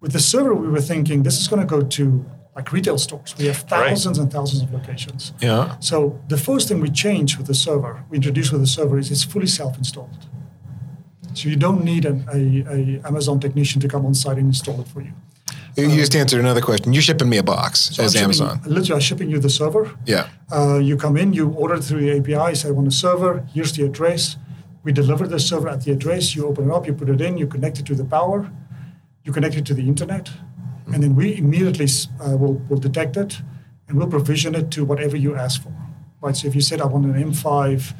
With 0.00 0.12
the 0.12 0.20
server, 0.20 0.54
we 0.54 0.68
were 0.68 0.80
thinking 0.80 1.24
this 1.24 1.40
is 1.40 1.48
going 1.48 1.60
to 1.60 1.66
go 1.66 1.82
to 1.82 2.24
like 2.58 2.72
retail 2.72 2.98
stores. 2.98 3.36
We 3.38 3.46
have 3.46 3.58
thousands 3.58 4.18
right. 4.18 4.24
and 4.24 4.32
thousands 4.32 4.62
of 4.64 4.72
locations. 4.72 5.32
Yeah. 5.40 5.78
So 5.78 6.20
the 6.26 6.36
first 6.36 6.66
thing 6.66 6.80
we 6.80 6.90
change 6.90 7.38
with 7.38 7.46
the 7.46 7.54
server, 7.54 8.04
we 8.10 8.16
introduce 8.16 8.50
with 8.50 8.60
the 8.60 8.72
server, 8.78 8.98
is 8.98 9.12
it's 9.12 9.22
fully 9.22 9.46
self-installed. 9.46 10.26
So 11.34 11.48
you 11.48 11.54
don't 11.54 11.84
need 11.84 12.04
an 12.04 12.18
a, 12.38 12.40
a 12.76 12.78
Amazon 13.06 13.38
technician 13.38 13.80
to 13.82 13.88
come 13.88 14.04
on 14.04 14.14
site 14.14 14.38
and 14.38 14.48
install 14.48 14.80
it 14.80 14.88
for 14.88 15.00
you. 15.00 15.12
You 15.76 15.84
um, 15.84 15.96
just 15.96 16.16
answered 16.16 16.40
another 16.40 16.60
question. 16.60 16.92
You're 16.92 17.08
shipping 17.10 17.28
me 17.28 17.38
a 17.38 17.44
box 17.44 17.90
so 17.94 18.02
as 18.02 18.16
I'm 18.16 18.24
Amazon. 18.24 18.60
Literally, 18.66 18.94
I'm 18.94 19.06
shipping 19.10 19.30
you 19.30 19.38
the 19.38 19.54
server. 19.60 19.84
Yeah. 20.04 20.28
Uh, 20.50 20.78
you 20.78 20.96
come 20.96 21.16
in, 21.16 21.32
you 21.32 21.50
order 21.50 21.78
through 21.80 22.02
the 22.06 22.12
API, 22.18 22.56
say, 22.56 22.68
I 22.68 22.72
want 22.72 22.88
a 22.88 22.96
server, 23.06 23.46
here's 23.54 23.72
the 23.76 23.84
address. 23.84 24.36
We 24.82 24.90
deliver 24.90 25.28
the 25.28 25.38
server 25.38 25.68
at 25.68 25.84
the 25.84 25.92
address, 25.92 26.34
you 26.34 26.48
open 26.48 26.68
it 26.68 26.74
up, 26.74 26.86
you 26.88 26.94
put 26.94 27.08
it 27.08 27.20
in, 27.20 27.38
you 27.38 27.46
connect 27.46 27.78
it 27.78 27.86
to 27.86 27.94
the 27.94 28.04
power, 28.04 28.50
you 29.22 29.32
connect 29.32 29.54
it 29.54 29.64
to 29.66 29.74
the 29.74 29.86
internet, 29.92 30.28
and 30.92 31.02
then 31.02 31.14
we 31.14 31.36
immediately 31.36 31.86
uh, 32.20 32.36
will, 32.36 32.54
will 32.68 32.78
detect 32.78 33.16
it 33.16 33.40
and 33.88 33.98
we'll 33.98 34.08
provision 34.08 34.54
it 34.54 34.70
to 34.72 34.84
whatever 34.84 35.16
you 35.16 35.34
ask 35.34 35.62
for. 35.62 35.72
Right. 36.20 36.36
So 36.36 36.48
if 36.48 36.54
you 36.54 36.60
said 36.60 36.80
I 36.80 36.86
want 36.86 37.06
an 37.06 37.14
M5 37.14 37.94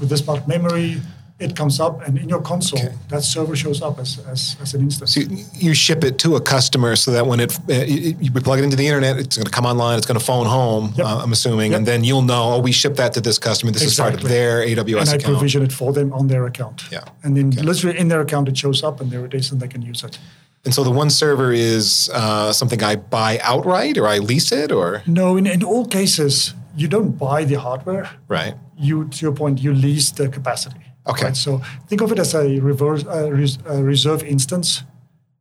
with 0.00 0.08
this 0.08 0.26
much 0.26 0.46
memory, 0.46 1.00
it 1.40 1.56
comes 1.56 1.80
up, 1.80 2.06
and 2.06 2.18
in 2.18 2.28
your 2.28 2.42
console, 2.42 2.78
okay. 2.78 2.94
that 3.08 3.22
server 3.22 3.56
shows 3.56 3.80
up 3.80 3.98
as, 3.98 4.18
as, 4.28 4.56
as 4.60 4.74
an 4.74 4.82
instance. 4.82 5.14
So 5.14 5.22
you 5.54 5.72
ship 5.72 6.04
it 6.04 6.18
to 6.18 6.36
a 6.36 6.40
customer 6.40 6.96
so 6.96 7.12
that 7.12 7.26
when 7.26 7.40
it, 7.40 7.58
uh, 7.70 7.84
you 7.86 8.30
plug 8.30 8.58
it 8.58 8.64
into 8.64 8.76
the 8.76 8.86
internet, 8.86 9.18
it's 9.18 9.38
going 9.38 9.46
to 9.46 9.50
come 9.50 9.64
online, 9.64 9.96
it's 9.96 10.06
going 10.06 10.18
to 10.18 10.24
phone 10.24 10.44
home. 10.46 10.92
Yep. 10.96 11.06
Uh, 11.06 11.18
I'm 11.22 11.32
assuming, 11.32 11.70
yep. 11.70 11.78
and 11.78 11.86
then 11.86 12.04
you'll 12.04 12.20
know, 12.22 12.54
oh, 12.54 12.60
we 12.60 12.72
ship 12.72 12.96
that 12.96 13.14
to 13.14 13.22
this 13.22 13.38
customer. 13.38 13.72
This 13.72 13.82
exactly. 13.82 14.16
is 14.16 14.20
part 14.20 14.22
of 14.22 14.28
their 14.28 14.60
AWS 14.60 14.68
and 14.68 14.86
account. 14.86 15.12
And 15.12 15.22
I 15.24 15.38
provision 15.38 15.62
it 15.62 15.72
for 15.72 15.94
them 15.94 16.12
on 16.12 16.26
their 16.28 16.44
account. 16.44 16.84
Yeah. 16.92 17.04
And 17.22 17.34
then 17.34 17.48
okay. 17.48 17.62
literally 17.62 17.98
in 17.98 18.08
their 18.08 18.20
account, 18.20 18.48
it 18.48 18.58
shows 18.58 18.82
up, 18.82 19.00
and 19.00 19.10
there 19.10 19.24
it 19.24 19.32
is, 19.32 19.50
and 19.50 19.60
they 19.60 19.68
can 19.68 19.80
use 19.80 20.04
it. 20.04 20.18
And 20.64 20.74
so 20.74 20.84
the 20.84 20.90
one 20.90 21.08
server 21.08 21.52
is 21.52 22.10
uh, 22.12 22.52
something 22.52 22.82
I 22.82 22.96
buy 22.96 23.38
outright 23.42 23.96
or 23.96 24.06
I 24.06 24.18
lease 24.18 24.52
it 24.52 24.70
or? 24.70 25.02
No, 25.06 25.36
in, 25.38 25.46
in 25.46 25.62
all 25.62 25.86
cases, 25.86 26.54
you 26.76 26.86
don't 26.86 27.12
buy 27.12 27.44
the 27.44 27.54
hardware. 27.54 28.10
Right. 28.28 28.54
You, 28.76 29.08
to 29.08 29.24
your 29.24 29.32
point, 29.32 29.60
you 29.60 29.72
lease 29.72 30.10
the 30.10 30.28
capacity. 30.28 30.80
Okay. 31.06 31.26
Right? 31.26 31.36
So 31.36 31.62
think 31.88 32.02
of 32.02 32.12
it 32.12 32.18
as 32.18 32.34
a 32.34 32.60
reverse 32.60 33.06
uh, 33.06 33.30
res, 33.32 33.58
uh, 33.68 33.82
reserve 33.82 34.22
instance. 34.22 34.84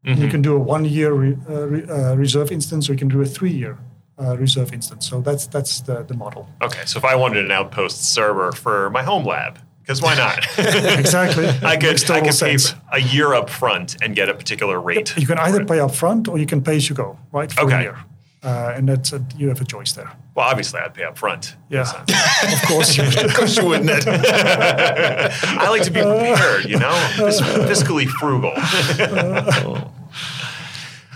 Mm-hmm. 0.06 0.22
You 0.22 0.30
can 0.30 0.42
do 0.42 0.56
a 0.56 0.60
one-year 0.60 1.12
re, 1.12 1.38
uh, 1.50 1.68
re, 1.68 1.84
uh, 1.84 2.16
reserve 2.16 2.52
instance, 2.54 2.90
or 2.90 2.94
you 2.94 3.00
can 3.00 3.10
do 3.10 3.22
a 3.22 3.26
three-year 3.26 3.78
uh, 4.18 4.38
reserve 4.38 4.72
instance. 4.72 5.10
So 5.10 5.20
that's 5.20 5.48
that's 5.48 5.82
the, 5.82 6.04
the 6.04 6.14
model. 6.14 6.48
Okay. 6.62 6.86
So 6.86 6.98
if 6.98 7.04
I 7.04 7.16
wanted 7.16 7.44
an 7.44 7.52
Outpost 7.52 8.14
server 8.14 8.54
for 8.54 8.90
my 8.90 9.04
home 9.04 9.26
lab, 9.26 9.60
because 9.90 10.04
why 10.04 10.14
not? 10.14 10.46
exactly. 11.00 11.48
I 11.64 11.76
could 11.76 12.12
I 12.12 12.22
could 12.22 12.40
pay 12.40 12.58
a 12.92 13.02
year 13.02 13.34
up 13.34 13.50
front 13.50 13.98
and 14.04 14.16
get 14.16 14.30
a 14.30 14.36
particular 14.36 14.80
rate. 14.80 15.18
You 15.18 15.26
can 15.26 15.40
either 15.40 15.66
pay 15.66 15.80
up 15.80 15.96
front 15.96 16.28
or 16.28 16.38
you 16.38 16.46
can 16.46 16.62
pay 16.62 16.76
as 16.76 16.88
you 16.88 16.96
go, 16.96 17.18
right? 17.32 17.52
For 17.52 17.62
okay. 17.62 17.78
a 17.78 17.82
year. 17.82 17.98
Uh, 18.44 18.74
and 18.76 18.88
that's 18.88 19.14
a, 19.14 19.26
you 19.36 19.50
have 19.50 19.60
a 19.60 19.66
choice 19.66 19.94
there. 19.94 20.12
Well, 20.36 20.48
obviously, 20.48 20.80
I'd 20.80 20.94
pay 20.94 21.06
up 21.06 21.18
front. 21.18 21.56
Yeah, 21.70 21.82
of 22.54 22.62
course 22.68 22.98
you 22.98 23.04
would. 23.04 23.18
of 23.26 23.34
course 23.34 23.58
you 23.58 23.66
wouldn't. 23.66 23.90
I 24.08 25.70
like 25.70 25.82
to 25.84 25.92
be 25.92 26.02
prepared, 26.02 26.66
you 26.66 26.78
know, 26.78 26.94
fiscally 27.18 28.08
frugal. 28.08 28.54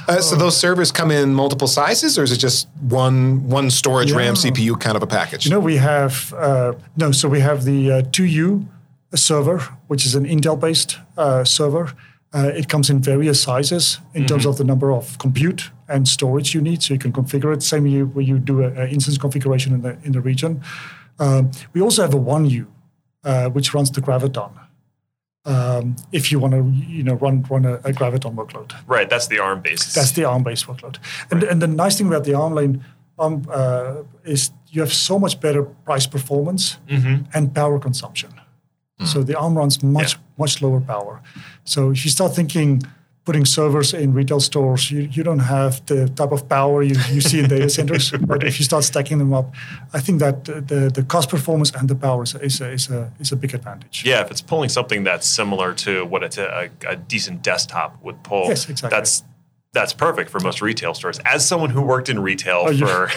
Uh, 0.07 0.21
so 0.21 0.35
those 0.35 0.57
servers 0.57 0.91
come 0.91 1.11
in 1.11 1.33
multiple 1.33 1.67
sizes, 1.67 2.17
or 2.17 2.23
is 2.23 2.31
it 2.31 2.37
just 2.37 2.67
one 2.79 3.47
one 3.47 3.69
storage 3.69 4.11
yeah. 4.11 4.17
RAM 4.17 4.33
CPU 4.35 4.79
kind 4.79 4.95
of 4.95 5.03
a 5.03 5.07
package? 5.07 5.45
You 5.45 5.51
know, 5.51 5.59
we 5.59 5.77
have 5.77 6.33
uh, 6.33 6.73
no. 6.97 7.11
So 7.11 7.29
we 7.29 7.39
have 7.39 7.63
the 7.63 7.91
uh, 7.91 8.01
2U 8.03 8.65
server, 9.15 9.59
which 9.87 10.05
is 10.05 10.15
an 10.15 10.25
Intel-based 10.25 10.97
uh, 11.17 11.43
server. 11.43 11.93
Uh, 12.33 12.51
it 12.55 12.67
comes 12.67 12.89
in 12.89 12.99
various 12.99 13.41
sizes 13.41 13.99
in 14.13 14.21
mm-hmm. 14.21 14.27
terms 14.27 14.45
of 14.45 14.57
the 14.57 14.63
number 14.63 14.91
of 14.91 15.17
compute 15.19 15.69
and 15.87 16.07
storage 16.07 16.55
you 16.55 16.61
need, 16.61 16.81
so 16.81 16.93
you 16.93 16.99
can 16.99 17.13
configure 17.13 17.53
it. 17.53 17.61
Same 17.61 17.85
you, 17.85 18.07
where 18.07 18.25
you 18.25 18.39
do 18.39 18.63
an 18.63 18.89
instance 18.89 19.17
configuration 19.17 19.73
in 19.73 19.81
the 19.81 19.97
in 20.03 20.11
the 20.11 20.21
region. 20.21 20.61
Um, 21.19 21.51
we 21.73 21.81
also 21.81 22.01
have 22.01 22.13
a 22.15 22.19
1U, 22.19 22.65
uh, 23.23 23.49
which 23.49 23.73
runs 23.73 23.91
the 23.91 24.01
Graviton 24.01 24.51
um, 25.45 25.95
if 26.11 26.31
you 26.31 26.39
want 26.39 26.53
to 26.53 26.63
you 26.87 27.03
know 27.03 27.15
run 27.15 27.43
run 27.49 27.65
a, 27.65 27.73
a, 27.75 27.91
graviton 27.91 28.35
workload. 28.35 28.73
Right, 28.87 29.09
that's 29.09 29.27
the 29.27 29.39
ARM 29.39 29.61
based. 29.61 29.93
That's 29.95 30.11
the 30.11 30.23
ARM 30.23 30.43
based 30.43 30.67
workload. 30.67 30.97
And 31.31 31.41
right. 31.41 31.51
and 31.51 31.61
the 31.61 31.67
nice 31.67 31.97
thing 31.97 32.07
about 32.07 32.23
the 32.23 32.33
ARM 32.33 32.53
lane 32.53 32.83
um, 33.19 33.45
uh, 33.51 34.03
is 34.23 34.51
you 34.69 34.81
have 34.81 34.93
so 34.93 35.19
much 35.19 35.39
better 35.39 35.63
price 35.63 36.07
performance 36.07 36.77
mm-hmm. 36.87 37.23
and 37.33 37.53
power 37.53 37.79
consumption. 37.79 38.33
Mm. 38.99 39.07
So 39.07 39.23
the 39.23 39.37
ARM 39.37 39.57
runs 39.57 39.83
much 39.83 40.13
yeah. 40.13 40.19
much 40.37 40.61
lower 40.61 40.79
power. 40.79 41.21
So 41.65 41.91
if 41.91 42.05
you 42.05 42.11
start 42.11 42.33
thinking 42.35 42.81
putting 43.25 43.45
servers 43.45 43.93
in 43.93 44.13
retail 44.13 44.39
stores, 44.39 44.91
you, 44.91 45.01
you 45.11 45.23
don't 45.23 45.39
have 45.39 45.85
the 45.85 46.09
type 46.09 46.31
of 46.31 46.49
power 46.49 46.83
you, 46.83 46.95
you 47.09 47.21
see 47.21 47.39
in 47.39 47.47
data 47.47 47.69
centers. 47.69 48.11
right. 48.11 48.27
But 48.33 48.43
if 48.43 48.59
you 48.59 48.65
start 48.65 48.83
stacking 48.83 49.17
them 49.17 49.33
up, 49.33 49.53
I 49.93 50.01
think 50.01 50.19
that 50.19 50.43
the, 50.45 50.91
the 50.93 51.03
cost 51.03 51.29
performance 51.29 51.71
and 51.71 51.87
the 51.87 51.95
power 51.95 52.23
is, 52.23 52.35
is, 52.35 52.59
a, 52.59 52.71
is, 52.71 52.89
a, 52.89 53.11
is 53.19 53.31
a 53.31 53.35
big 53.35 53.53
advantage. 53.53 54.03
Yeah, 54.05 54.21
if 54.21 54.31
it's 54.31 54.41
pulling 54.41 54.69
something 54.69 55.03
that's 55.03 55.27
similar 55.27 55.73
to 55.75 56.05
what 56.05 56.37
a, 56.37 56.69
a, 56.87 56.95
decent 56.95 57.43
desktop 57.43 58.01
would 58.03 58.23
pull, 58.23 58.47
yes, 58.47 58.67
exactly. 58.67 58.97
that's, 58.97 59.23
that's 59.71 59.93
perfect 59.93 60.29
for 60.29 60.39
most 60.41 60.61
retail 60.61 60.93
stores. 60.93 61.19
As 61.23 61.47
someone 61.47 61.69
who 61.69 61.81
worked 61.81 62.09
in 62.09 62.19
retail 62.19 62.65
oh, 62.67 62.77
for 62.77 63.09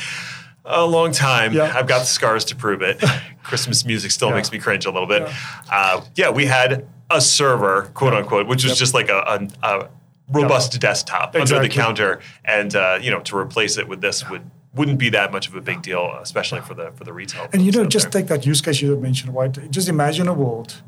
a 0.66 0.84
long 0.84 1.12
time, 1.12 1.54
yeah. 1.54 1.72
I've 1.74 1.86
got 1.86 2.00
the 2.00 2.06
scars 2.06 2.44
to 2.46 2.56
prove 2.56 2.82
it. 2.82 3.02
Christmas 3.42 3.86
music 3.86 4.10
still 4.10 4.28
yeah. 4.28 4.34
makes 4.34 4.52
me 4.52 4.58
cringe 4.58 4.84
a 4.84 4.90
little 4.90 5.08
bit. 5.08 5.22
Yeah, 5.22 5.34
uh, 5.70 6.04
yeah 6.16 6.30
we 6.30 6.44
had 6.44 6.86
a 7.10 7.20
server, 7.20 7.90
quote 7.94 8.14
unquote, 8.14 8.46
which 8.46 8.64
was 8.64 8.72
yep. 8.72 8.78
just 8.78 8.94
like 8.94 9.08
a, 9.08 9.48
a, 9.62 9.66
a 9.66 9.88
robust 10.30 10.74
yep. 10.74 10.80
desktop 10.80 11.34
exactly. 11.34 11.56
under 11.56 11.68
the 11.68 11.74
counter, 11.74 12.20
and 12.44 12.74
uh, 12.74 12.98
you 13.00 13.10
know 13.10 13.20
to 13.20 13.36
replace 13.36 13.78
it 13.78 13.88
with 13.88 14.00
this 14.00 14.28
would 14.28 14.48
wouldn't 14.74 14.98
be 14.98 15.08
that 15.10 15.32
much 15.32 15.48
of 15.48 15.54
a 15.54 15.60
big 15.60 15.82
deal, 15.82 16.16
especially 16.20 16.60
for 16.60 16.74
the 16.74 16.92
for 16.92 17.04
the 17.04 17.12
retail. 17.12 17.48
And 17.52 17.62
you 17.62 17.72
know, 17.72 17.84
just 17.86 18.10
there. 18.10 18.22
take 18.22 18.28
that 18.28 18.46
use 18.46 18.60
case 18.60 18.80
you 18.82 18.96
mentioned, 18.98 19.34
right? 19.34 19.52
Just 19.70 19.88
imagine 19.88 20.28
a 20.28 20.34
world 20.34 20.82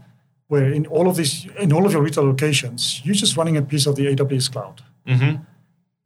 where 0.49 0.71
in 0.73 0.87
all 0.87 1.09
of 1.09 1.17
these, 1.17 1.47
in 1.59 1.73
all 1.73 1.87
of 1.87 1.93
your 1.93 2.03
retail 2.03 2.25
locations, 2.25 3.05
you're 3.05 3.15
just 3.15 3.37
running 3.37 3.57
a 3.57 3.63
piece 3.63 3.87
of 3.87 3.95
the 3.95 4.07
AWS 4.07 4.51
cloud. 4.53 4.83
Mm-hmm. 5.07 5.43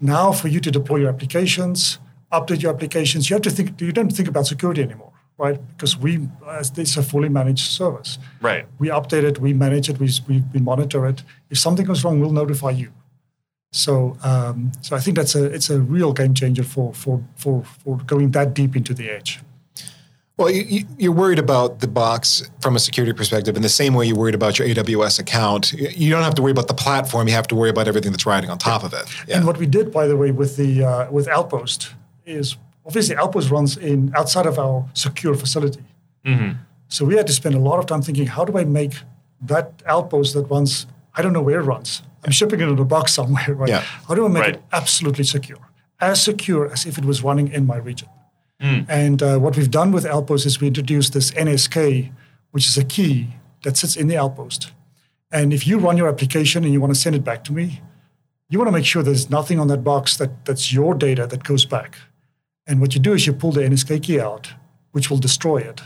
Now, 0.00 0.32
for 0.32 0.48
you 0.48 0.60
to 0.60 0.70
deploy 0.70 0.98
your 0.98 1.08
applications, 1.08 1.98
update 2.30 2.62
your 2.62 2.74
applications, 2.74 3.30
you 3.30 3.34
have 3.34 3.42
to 3.42 3.50
think. 3.50 3.80
You 3.80 3.90
don't 3.90 4.10
think 4.10 4.28
about 4.28 4.46
security 4.46 4.82
anymore 4.82 5.13
right? 5.38 5.58
Because 5.76 5.96
we, 5.96 6.28
as 6.48 6.70
this 6.70 6.96
a 6.96 7.02
fully 7.02 7.28
managed 7.28 7.70
service, 7.70 8.18
right? 8.40 8.66
We 8.78 8.88
update 8.88 9.24
it, 9.24 9.38
we 9.38 9.52
manage 9.52 9.88
it, 9.88 9.98
we, 9.98 10.10
we, 10.28 10.42
we 10.52 10.60
monitor 10.60 11.06
it. 11.06 11.22
If 11.50 11.58
something 11.58 11.84
goes 11.84 12.04
wrong, 12.04 12.20
we'll 12.20 12.30
notify 12.30 12.70
you. 12.70 12.92
So, 13.72 14.16
um, 14.22 14.70
so 14.82 14.94
I 14.94 15.00
think 15.00 15.16
that's 15.16 15.34
a 15.34 15.46
it's 15.46 15.68
a 15.68 15.80
real 15.80 16.12
game 16.12 16.32
changer 16.32 16.62
for 16.62 16.94
for 16.94 17.20
for 17.34 17.64
for 17.64 17.96
going 18.06 18.30
that 18.30 18.54
deep 18.54 18.76
into 18.76 18.94
the 18.94 19.10
edge. 19.10 19.40
Well, 20.36 20.50
you, 20.50 20.84
you're 20.98 21.12
worried 21.12 21.38
about 21.38 21.78
the 21.78 21.86
box 21.86 22.48
from 22.60 22.74
a 22.74 22.80
security 22.80 23.12
perspective 23.12 23.56
in 23.56 23.62
the 23.62 23.68
same 23.68 23.94
way 23.94 24.06
you're 24.06 24.16
worried 24.16 24.34
about 24.34 24.58
your 24.58 24.66
AWS 24.66 25.20
account. 25.20 25.72
You 25.72 26.10
don't 26.10 26.24
have 26.24 26.34
to 26.36 26.42
worry 26.42 26.50
about 26.52 26.68
the 26.68 26.74
platform; 26.74 27.26
you 27.26 27.34
have 27.34 27.48
to 27.48 27.56
worry 27.56 27.70
about 27.70 27.88
everything 27.88 28.12
that's 28.12 28.26
riding 28.26 28.48
on 28.48 28.58
top 28.58 28.84
of 28.84 28.92
it. 28.92 29.06
Yeah. 29.26 29.38
And 29.38 29.46
what 29.46 29.58
we 29.58 29.66
did, 29.66 29.92
by 29.92 30.06
the 30.06 30.16
way, 30.16 30.30
with 30.30 30.56
the 30.56 30.84
uh, 30.84 31.10
with 31.10 31.26
Outpost 31.26 31.94
is 32.26 32.56
obviously 32.86 33.16
Outpost 33.16 33.50
runs 33.50 33.76
in 33.76 34.12
outside 34.14 34.46
of 34.46 34.58
our 34.58 34.88
secure 34.94 35.34
facility. 35.34 35.82
Mm-hmm. 36.24 36.58
So 36.88 37.04
we 37.04 37.16
had 37.16 37.26
to 37.26 37.32
spend 37.32 37.54
a 37.54 37.58
lot 37.58 37.78
of 37.78 37.86
time 37.86 38.02
thinking, 38.02 38.26
how 38.26 38.44
do 38.44 38.58
I 38.58 38.64
make 38.64 38.94
that 39.40 39.82
Outpost 39.86 40.34
that 40.34 40.44
runs, 40.44 40.86
I 41.14 41.22
don't 41.22 41.32
know 41.32 41.42
where 41.42 41.60
it 41.60 41.64
runs. 41.64 42.02
I'm 42.24 42.32
shipping 42.32 42.60
it 42.60 42.68
in 42.68 42.78
a 42.78 42.84
box 42.84 43.12
somewhere, 43.18 43.54
right? 43.54 43.68
Yeah. 43.68 43.80
How 44.08 44.14
do 44.14 44.24
I 44.24 44.28
make 44.28 44.42
right. 44.42 44.54
it 44.54 44.62
absolutely 44.72 45.24
secure? 45.24 45.58
As 46.00 46.22
secure 46.22 46.70
as 46.70 46.86
if 46.86 46.98
it 46.98 47.04
was 47.04 47.22
running 47.22 47.52
in 47.52 47.66
my 47.66 47.76
region. 47.76 48.08
Mm. 48.60 48.86
And 48.88 49.22
uh, 49.22 49.38
what 49.38 49.56
we've 49.56 49.70
done 49.70 49.92
with 49.92 50.06
Outpost 50.06 50.46
is 50.46 50.60
we 50.60 50.68
introduced 50.68 51.12
this 51.12 51.30
NSK, 51.32 52.12
which 52.52 52.66
is 52.66 52.76
a 52.76 52.84
key 52.84 53.28
that 53.62 53.76
sits 53.76 53.96
in 53.96 54.08
the 54.08 54.16
Outpost. 54.16 54.72
And 55.30 55.52
if 55.52 55.66
you 55.66 55.78
run 55.78 55.96
your 55.96 56.08
application 56.08 56.64
and 56.64 56.72
you 56.72 56.80
want 56.80 56.94
to 56.94 57.00
send 57.00 57.16
it 57.16 57.24
back 57.24 57.44
to 57.44 57.52
me, 57.52 57.80
you 58.48 58.58
want 58.58 58.68
to 58.68 58.72
make 58.72 58.84
sure 58.84 59.02
there's 59.02 59.30
nothing 59.30 59.58
on 59.58 59.68
that 59.68 59.82
box 59.82 60.16
that, 60.18 60.44
that's 60.44 60.72
your 60.72 60.94
data 60.94 61.26
that 61.26 61.42
goes 61.42 61.64
back. 61.64 61.98
And 62.66 62.80
what 62.80 62.94
you 62.94 63.00
do 63.00 63.12
is 63.12 63.26
you 63.26 63.32
pull 63.32 63.52
the 63.52 63.60
NSK 63.60 64.02
key 64.02 64.20
out, 64.20 64.52
which 64.92 65.10
will 65.10 65.18
destroy 65.18 65.58
it. 65.58 65.82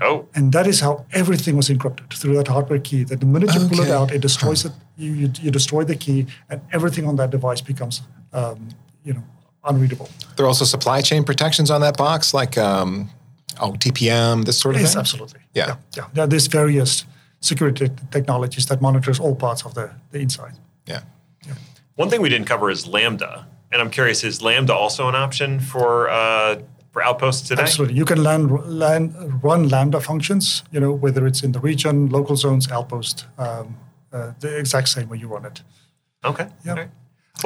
Oh. 0.00 0.28
And 0.34 0.52
that 0.52 0.66
is 0.66 0.80
how 0.80 1.06
everything 1.12 1.56
was 1.56 1.68
encrypted 1.68 2.12
through 2.12 2.36
that 2.36 2.48
hardware 2.48 2.78
key. 2.78 3.04
That 3.04 3.20
the 3.20 3.26
minute 3.26 3.54
you 3.54 3.60
okay. 3.60 3.76
pull 3.76 3.84
it 3.84 3.90
out, 3.90 4.12
it 4.12 4.20
destroys 4.20 4.62
huh. 4.62 4.70
it. 4.70 4.74
You, 5.02 5.12
you, 5.12 5.32
you, 5.40 5.50
destroy 5.50 5.84
the 5.84 5.94
key, 5.94 6.26
and 6.48 6.60
everything 6.72 7.06
on 7.06 7.16
that 7.16 7.30
device 7.30 7.60
becomes, 7.60 8.02
um, 8.32 8.68
you 9.04 9.12
know, 9.12 9.22
unreadable. 9.64 10.08
There 10.36 10.44
are 10.44 10.48
also 10.48 10.64
supply 10.64 11.02
chain 11.02 11.24
protections 11.24 11.70
on 11.70 11.80
that 11.82 11.96
box, 11.96 12.32
like 12.32 12.56
um, 12.56 13.10
oh, 13.60 13.72
TPM, 13.72 14.44
this 14.44 14.58
sort 14.58 14.74
of 14.74 14.80
yes, 14.80 14.92
thing. 14.92 15.00
absolutely. 15.00 15.40
Yeah. 15.54 15.76
yeah, 15.96 16.04
yeah. 16.14 16.26
There's 16.26 16.46
various 16.46 17.04
security 17.40 17.90
technologies 18.10 18.66
that 18.66 18.80
monitors 18.80 19.20
all 19.20 19.34
parts 19.34 19.64
of 19.64 19.74
the, 19.74 19.90
the 20.10 20.18
inside. 20.18 20.54
Yeah. 20.86 21.02
yeah. 21.46 21.54
One 21.94 22.10
thing 22.10 22.20
we 22.22 22.28
didn't 22.28 22.46
cover 22.46 22.70
is 22.70 22.86
Lambda. 22.86 23.46
And 23.76 23.82
I'm 23.82 23.90
curious, 23.90 24.24
is 24.24 24.40
Lambda 24.40 24.72
also 24.74 25.06
an 25.06 25.14
option 25.14 25.60
for 25.60 26.08
uh, 26.08 26.62
for 26.92 27.02
Outposts 27.04 27.46
today? 27.46 27.60
Absolutely. 27.60 27.94
You 27.94 28.06
can 28.06 28.22
land, 28.22 28.50
land, 28.66 29.14
run 29.44 29.68
Lambda 29.68 30.00
functions, 30.00 30.62
you 30.72 30.80
know, 30.80 30.92
whether 30.92 31.26
it's 31.26 31.42
in 31.42 31.52
the 31.52 31.60
region, 31.60 32.08
local 32.08 32.36
zones, 32.36 32.70
Outpost, 32.72 33.26
um, 33.36 33.76
uh, 34.14 34.32
the 34.40 34.56
exact 34.58 34.88
same 34.88 35.10
way 35.10 35.18
you 35.18 35.28
run 35.28 35.44
it. 35.44 35.62
Okay. 36.24 36.48
Yeah. 36.64 36.72
Okay. 36.72 36.88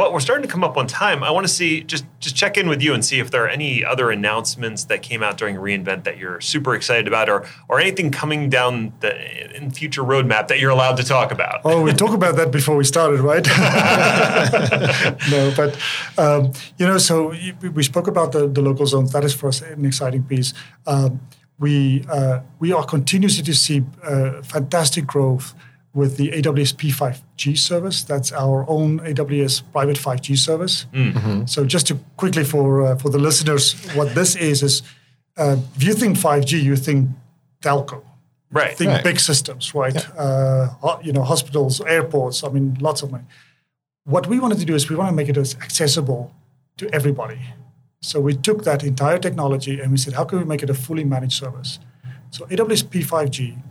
Well, 0.01 0.15
we're 0.15 0.21
starting 0.21 0.47
to 0.47 0.51
come 0.51 0.65
up 0.65 0.79
on 0.79 0.87
time. 0.87 1.23
I 1.23 1.31
want 1.31 1.47
to 1.47 1.53
see 1.53 1.83
just 1.83 2.07
just 2.21 2.35
check 2.35 2.57
in 2.57 2.71
with 2.71 2.81
you 2.81 2.95
and 2.95 3.05
see 3.05 3.19
if 3.19 3.31
there 3.31 3.45
are 3.45 3.49
any 3.49 3.85
other 3.85 4.11
announcements 4.11 4.85
that 4.85 5.03
came 5.03 5.23
out 5.23 5.37
during 5.37 5.57
reInvent 5.57 6.05
that 6.05 6.17
you're 6.17 6.41
super 6.41 6.75
excited 6.75 7.07
about, 7.07 7.29
or 7.29 7.47
or 7.69 7.79
anything 7.79 8.11
coming 8.11 8.49
down 8.49 8.95
the 9.01 9.55
in 9.55 9.71
future 9.71 10.03
roadmap 10.03 10.49
that 10.49 10.59
you're 10.59 10.71
allowed 10.71 10.97
to 10.97 11.05
talk 11.05 11.33
about. 11.33 11.61
Oh, 11.67 11.83
we 11.83 11.93
talked 11.93 12.15
about 12.15 12.37
that 12.37 12.51
before 12.51 12.77
we 12.77 12.85
started, 12.85 13.21
right? 13.21 13.47
no, 15.31 15.53
but 15.55 15.79
um, 16.17 16.55
you 16.79 16.87
know, 16.87 16.97
so 16.97 17.35
we 17.61 17.83
spoke 17.83 18.07
about 18.07 18.33
the, 18.33 18.49
the 18.49 18.63
local 18.63 18.87
zones. 18.87 19.13
That 19.13 19.25
is 19.25 19.35
for 19.35 19.49
us 19.49 19.61
an 19.61 19.85
exciting 19.85 20.23
piece. 20.23 20.55
Um, 20.87 21.21
we 21.59 22.07
uh, 22.09 22.41
we 22.59 22.73
are 22.73 22.87
continuously 22.87 23.45
to 23.45 23.55
see 23.55 23.85
uh, 24.03 24.41
fantastic 24.41 25.07
growth 25.07 25.53
with 25.93 26.17
the 26.17 26.31
AWS 26.31 26.75
P5G 26.75 27.59
service. 27.59 28.03
That's 28.05 28.33
our 28.33 28.65
own 28.69 29.01
AWS 29.01 29.63
private 29.73 29.97
5G 29.97 30.39
service. 30.39 30.87
Mm-hmm. 30.93 31.47
So 31.47 31.65
just 31.65 31.87
to 31.89 31.99
quickly 32.17 32.45
for 32.45 32.83
uh, 32.87 32.97
for 32.97 33.11
the 33.11 33.19
listeners, 33.19 33.75
what 33.95 34.15
this 34.15 34.37
is 34.37 34.63
is 34.63 34.83
uh, 35.37 35.57
if 35.77 35.83
you 35.83 35.95
think 35.95 36.17
5G, 36.17 36.63
you 36.63 36.77
think 36.77 37.09
telco. 37.63 38.03
Right. 38.53 38.77
Think 38.77 38.91
right. 38.91 39.05
big 39.05 39.21
systems, 39.21 39.75
right? 39.75 39.95
Yeah. 39.95 40.23
Uh, 40.83 40.99
you 41.03 41.13
know, 41.13 41.23
hospitals, 41.23 41.81
airports. 41.81 42.43
I 42.43 42.49
mean, 42.49 42.77
lots 42.81 43.03
of 43.03 43.13
money. 43.13 43.25
What 44.05 44.27
we 44.27 44.41
wanted 44.41 44.59
to 44.59 44.65
do 44.65 44.75
is 44.75 44.89
we 44.89 44.97
want 44.97 45.09
to 45.09 45.15
make 45.15 45.29
it 45.29 45.37
as 45.37 45.55
accessible 45.57 46.35
to 46.79 46.93
everybody. 46.93 47.41
So 48.03 48.21
we 48.21 48.35
took 48.35 48.65
that 48.65 48.83
entire 48.83 49.19
technology 49.19 49.79
and 49.79 49.93
we 49.93 49.99
said, 49.99 50.15
how 50.15 50.25
can 50.25 50.39
we 50.39 50.45
make 50.45 50.63
it 50.63 50.71
a 50.71 50.75
fully 50.75 51.05
managed 51.05 51.39
service? 51.39 51.79
So 52.31 52.47
AWS 52.47 52.85
P5G 52.85 53.63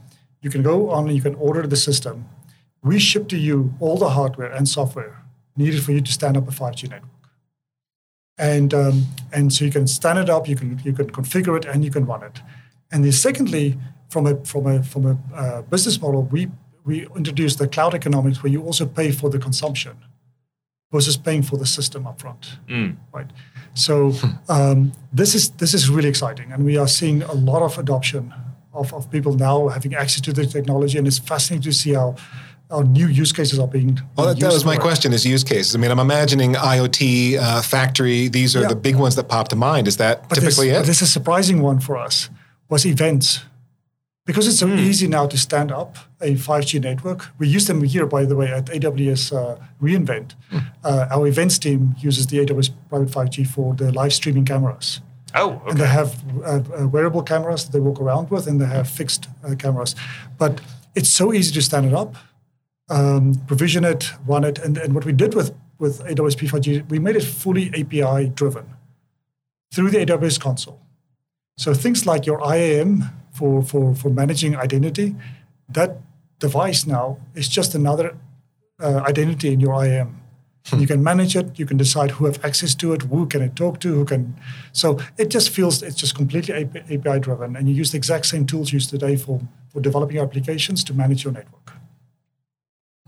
you 0.41 0.49
can 0.49 0.63
go 0.63 0.89
on 0.89 1.07
and 1.07 1.15
you 1.15 1.21
can 1.21 1.35
order 1.35 1.65
the 1.67 1.75
system. 1.75 2.27
We 2.81 2.99
ship 2.99 3.27
to 3.29 3.37
you 3.37 3.73
all 3.79 3.97
the 3.97 4.09
hardware 4.09 4.51
and 4.51 4.67
software, 4.67 5.23
needed 5.55 5.83
for 5.83 5.91
you 5.91 6.01
to 6.01 6.11
stand 6.11 6.37
up 6.37 6.47
a 6.47 6.51
5G 6.51 6.89
network. 6.89 7.11
And, 8.37 8.73
um, 8.73 9.05
and 9.33 9.51
so 9.51 9.65
you 9.65 9.71
can 9.71 9.85
stand 9.85 10.17
it 10.17 10.29
up, 10.29 10.47
you 10.47 10.55
can, 10.55 10.79
you 10.85 10.93
can 10.93 11.11
configure 11.11 11.57
it, 11.57 11.65
and 11.65 11.83
you 11.83 11.91
can 11.91 12.05
run 12.05 12.23
it. 12.23 12.41
And 12.91 13.03
then 13.03 13.11
secondly, 13.11 13.77
from 14.07 14.25
a, 14.25 14.43
from 14.45 14.65
a, 14.65 14.81
from 14.81 15.05
a 15.05 15.35
uh, 15.35 15.61
business 15.63 16.01
model, 16.01 16.23
we, 16.23 16.49
we 16.85 17.05
introduced 17.15 17.59
the 17.59 17.67
cloud 17.67 17.93
economics 17.93 18.41
where 18.41 18.51
you 18.51 18.63
also 18.63 18.85
pay 18.85 19.11
for 19.11 19.29
the 19.29 19.39
consumption 19.39 19.97
versus 20.91 21.17
paying 21.17 21.43
for 21.43 21.57
the 21.57 21.65
system 21.65 22.05
upfront, 22.05 22.57
mm. 22.67 22.95
right? 23.13 23.27
So 23.73 24.13
um, 24.47 24.93
this 25.13 25.35
is 25.35 25.51
this 25.51 25.73
is 25.73 25.89
really 25.89 26.09
exciting, 26.09 26.51
and 26.51 26.65
we 26.65 26.77
are 26.77 26.87
seeing 26.87 27.21
a 27.21 27.33
lot 27.33 27.61
of 27.61 27.77
adoption 27.77 28.33
of, 28.73 28.93
of 28.93 29.09
people 29.11 29.33
now 29.33 29.67
having 29.67 29.95
access 29.95 30.21
to 30.21 30.33
the 30.33 30.45
technology, 30.45 30.97
and 30.97 31.07
it's 31.07 31.19
fascinating 31.19 31.63
to 31.63 31.73
see 31.73 31.93
how 31.93 32.15
our 32.69 32.83
new 32.83 33.07
use 33.07 33.31
cases 33.31 33.57
are 33.57 33.67
being. 33.67 33.99
Well, 34.15 34.27
that, 34.27 34.39
that 34.39 34.53
was 34.53 34.65
my 34.65 34.77
question: 34.77 35.13
is 35.13 35.25
use 35.25 35.43
cases. 35.43 35.75
I 35.75 35.79
mean, 35.79 35.91
I'm 35.91 35.99
imagining 35.99 36.53
IoT, 36.53 37.37
uh, 37.37 37.61
factory. 37.61 38.27
These 38.27 38.55
are 38.55 38.61
yeah. 38.61 38.67
the 38.67 38.75
big 38.75 38.95
ones 38.95 39.15
that 39.15 39.27
pop 39.27 39.47
to 39.49 39.55
mind. 39.55 39.87
Is 39.87 39.97
that 39.97 40.29
but 40.29 40.35
typically 40.35 40.69
this, 40.69 40.83
it? 40.83 40.85
This 40.85 41.01
is 41.01 41.09
a 41.09 41.11
surprising 41.11 41.61
one 41.61 41.79
for 41.79 41.97
us. 41.97 42.29
Was 42.69 42.85
events 42.85 43.43
because 44.29 44.45
it's 44.45 44.59
so 44.59 44.67
mm. 44.67 44.77
easy 44.77 45.07
now 45.07 45.25
to 45.25 45.35
stand 45.39 45.71
up 45.71 45.97
a 46.21 46.35
5G 46.35 46.79
network. 46.83 47.25
We 47.39 47.47
use 47.47 47.65
them 47.65 47.83
here, 47.83 48.05
by 48.05 48.25
the 48.25 48.35
way, 48.35 48.49
at 48.53 48.65
AWS 48.65 49.35
uh, 49.35 49.57
reInvent. 49.81 50.35
Mm. 50.51 50.65
Uh, 50.83 51.07
our 51.09 51.25
events 51.25 51.57
team 51.57 51.95
uses 51.97 52.27
the 52.27 52.37
AWS 52.45 52.69
private 52.89 53.09
5G 53.09 53.47
for 53.47 53.73
the 53.73 53.91
live 53.91 54.13
streaming 54.13 54.45
cameras. 54.45 55.01
Oh, 55.35 55.51
okay. 55.51 55.69
And 55.69 55.79
they 55.79 55.87
have 55.87 56.23
uh, 56.43 56.61
uh, 56.77 56.87
wearable 56.87 57.23
cameras 57.23 57.65
that 57.65 57.71
they 57.71 57.79
walk 57.79 58.01
around 58.01 58.29
with, 58.29 58.47
and 58.47 58.59
they 58.59 58.65
have 58.65 58.89
fixed 58.89 59.27
uh, 59.43 59.55
cameras. 59.55 59.95
But 60.37 60.61
it's 60.95 61.09
so 61.09 61.33
easy 61.33 61.53
to 61.53 61.61
stand 61.61 61.85
it 61.85 61.93
up, 61.93 62.15
um, 62.89 63.35
provision 63.47 63.85
it, 63.85 64.11
run 64.27 64.43
it, 64.43 64.59
and, 64.59 64.77
and 64.77 64.93
what 64.93 65.05
we 65.05 65.13
did 65.13 65.33
with 65.33 65.53
with 65.79 66.03
AWS 66.03 66.35
P5G, 66.35 66.89
we 66.89 66.99
made 66.99 67.15
it 67.15 67.23
fully 67.23 67.69
API 67.69 68.29
driven 68.29 68.65
through 69.73 69.89
the 69.89 70.05
AWS 70.05 70.39
console. 70.39 70.79
So 71.57 71.73
things 71.73 72.05
like 72.05 72.25
your 72.25 72.41
IAM 72.53 73.05
for, 73.31 73.63
for, 73.63 73.95
for 73.95 74.09
managing 74.09 74.55
identity, 74.55 75.15
that 75.69 75.97
device 76.39 76.85
now 76.85 77.17
is 77.33 77.47
just 77.47 77.75
another 77.75 78.17
uh, 78.81 79.03
identity 79.07 79.53
in 79.53 79.59
your 79.59 79.83
IAM. 79.83 80.21
Hmm. 80.69 80.79
You 80.79 80.87
can 80.87 81.03
manage 81.03 81.35
it. 81.35 81.57
You 81.59 81.65
can 81.65 81.77
decide 81.77 82.11
who 82.11 82.25
have 82.25 82.43
access 82.43 82.75
to 82.75 82.93
it, 82.93 83.03
who 83.03 83.25
can 83.25 83.41
it 83.41 83.55
talk 83.55 83.79
to, 83.81 83.93
who 83.93 84.05
can. 84.05 84.35
So 84.71 84.99
it 85.17 85.29
just 85.29 85.49
feels 85.49 85.81
it's 85.81 85.95
just 85.95 86.15
completely 86.15 86.53
API 86.53 87.19
driven, 87.19 87.55
and 87.55 87.67
you 87.67 87.75
use 87.75 87.91
the 87.91 87.97
exact 87.97 88.25
same 88.27 88.45
tools 88.45 88.71
used 88.73 88.89
today 88.89 89.15
for 89.15 89.41
for 89.71 89.81
developing 89.81 90.19
applications 90.19 90.83
to 90.85 90.93
manage 90.93 91.23
your 91.23 91.33
network. 91.33 91.78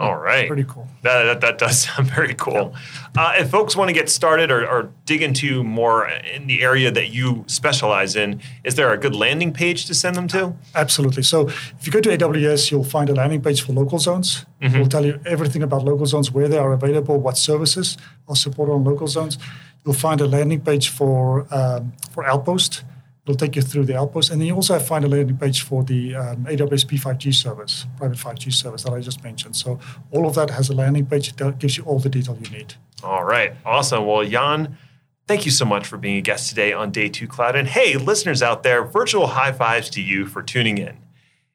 All 0.01 0.17
right. 0.17 0.47
Pretty 0.47 0.63
cool. 0.63 0.87
That, 1.03 1.23
that, 1.25 1.41
that 1.41 1.57
does 1.59 1.79
sound 1.83 2.09
very 2.09 2.33
cool. 2.33 2.73
Yeah. 3.15 3.23
Uh, 3.23 3.33
if 3.37 3.51
folks 3.51 3.75
want 3.75 3.89
to 3.89 3.93
get 3.93 4.09
started 4.09 4.49
or, 4.49 4.67
or, 4.67 4.91
dig 5.05 5.21
into 5.21 5.63
more 5.63 6.07
in 6.07 6.47
the 6.47 6.63
area 6.63 6.89
that 6.89 7.09
you 7.09 7.43
specialize 7.47 8.15
in, 8.15 8.41
is 8.63 8.75
there 8.75 8.91
a 8.93 8.97
good 8.97 9.15
landing 9.15 9.51
page 9.53 9.85
to 9.85 9.93
send 9.93 10.15
them 10.15 10.27
to? 10.29 10.53
Absolutely. 10.73 11.21
So 11.21 11.49
if 11.49 11.85
you 11.85 11.91
go 11.91 12.01
to 12.01 12.17
AWS, 12.17 12.71
you'll 12.71 12.83
find 12.83 13.09
a 13.09 13.13
landing 13.13 13.41
page 13.41 13.61
for 13.61 13.73
local 13.73 13.99
zones. 13.99 14.45
Mm-hmm. 14.61 14.77
We'll 14.77 14.87
tell 14.87 15.05
you 15.05 15.19
everything 15.25 15.61
about 15.61 15.83
local 15.83 16.05
zones, 16.05 16.31
where 16.31 16.47
they 16.47 16.57
are 16.57 16.73
available, 16.73 17.19
what 17.19 17.37
services 17.37 17.97
are 18.27 18.35
supported 18.35 18.71
on 18.71 18.83
local 18.83 19.07
zones. 19.07 19.37
You'll 19.85 19.93
find 19.93 20.21
a 20.21 20.27
landing 20.27 20.61
page 20.61 20.89
for 20.89 21.45
um, 21.53 21.93
for 22.13 22.23
Outpost 22.25 22.83
It'll 23.25 23.35
take 23.35 23.55
you 23.55 23.61
through 23.61 23.85
the 23.85 23.97
outpost. 23.97 24.31
And 24.31 24.41
then 24.41 24.47
you 24.47 24.55
also 24.55 24.79
find 24.79 25.05
a 25.05 25.07
landing 25.07 25.37
page 25.37 25.61
for 25.61 25.83
the 25.83 26.15
um, 26.15 26.45
AWS 26.45 26.85
P5G 26.85 27.33
service, 27.33 27.85
private 27.97 28.17
5G 28.17 28.51
service 28.51 28.83
that 28.83 28.93
I 28.93 28.99
just 28.99 29.23
mentioned. 29.23 29.55
So 29.55 29.79
all 30.09 30.25
of 30.25 30.33
that 30.35 30.49
has 30.49 30.69
a 30.69 30.73
landing 30.73 31.05
page 31.05 31.35
that 31.35 31.59
gives 31.59 31.77
you 31.77 31.83
all 31.83 31.99
the 31.99 32.09
detail 32.09 32.37
you 32.41 32.49
need. 32.49 32.73
All 33.03 33.23
right. 33.23 33.53
Awesome. 33.63 34.07
Well, 34.07 34.25
Jan, 34.25 34.75
thank 35.27 35.45
you 35.45 35.51
so 35.51 35.65
much 35.65 35.85
for 35.85 35.97
being 35.97 36.17
a 36.17 36.21
guest 36.21 36.49
today 36.49 36.73
on 36.73 36.91
Day 36.91 37.09
2 37.09 37.27
Cloud. 37.27 37.55
And 37.55 37.67
hey, 37.67 37.95
listeners 37.95 38.41
out 38.41 38.63
there, 38.63 38.83
virtual 38.83 39.27
high 39.27 39.51
fives 39.51 39.89
to 39.91 40.01
you 40.01 40.25
for 40.25 40.41
tuning 40.41 40.79
in. 40.79 40.97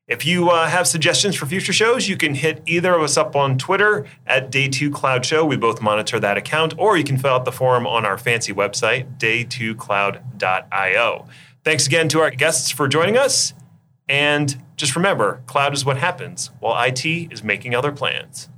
If 0.07 0.25
you 0.25 0.51
uh, 0.51 0.69
have 0.69 0.87
suggestions 0.87 1.35
for 1.35 1.47
future 1.47 1.73
shows, 1.73 2.09
you 2.09 2.17
can 2.17 2.35
hit 2.35 2.63
either 2.65 2.95
of 2.95 3.03
us 3.03 3.17
up 3.17 3.35
on 3.35 3.59
Twitter 3.59 4.07
at 4.25 4.53
Day2 4.53 4.93
Cloud 4.93 5.27
Show. 5.27 5.45
We 5.45 5.57
both 5.57 5.83
monitor 5.83 6.21
that 6.21 6.37
account, 6.37 6.75
or 6.79 6.97
you 6.97 7.03
can 7.03 7.19
fill 7.19 7.33
out 7.33 7.45
the 7.45 7.51
form 7.51 7.89
on 7.89 8.07
our 8.07 8.17
fancy 8.17 8.53
website, 8.53 9.19
day2cloud.io. 9.19 11.27
Thanks 11.67 11.89
again 11.89 12.07
to 12.11 12.21
our 12.21 12.31
guests 12.31 12.71
for 12.71 12.87
joining 12.87 13.17
us. 13.17 13.53
And 14.09 14.63
just 14.77 14.95
remember, 14.95 15.43
cloud 15.47 15.75
is 15.75 15.85
what 15.85 15.97
happens 15.97 16.53
while 16.61 16.81
IT 16.81 17.05
is 17.05 17.43
making 17.43 17.75
other 17.75 17.91
plans. 17.91 18.49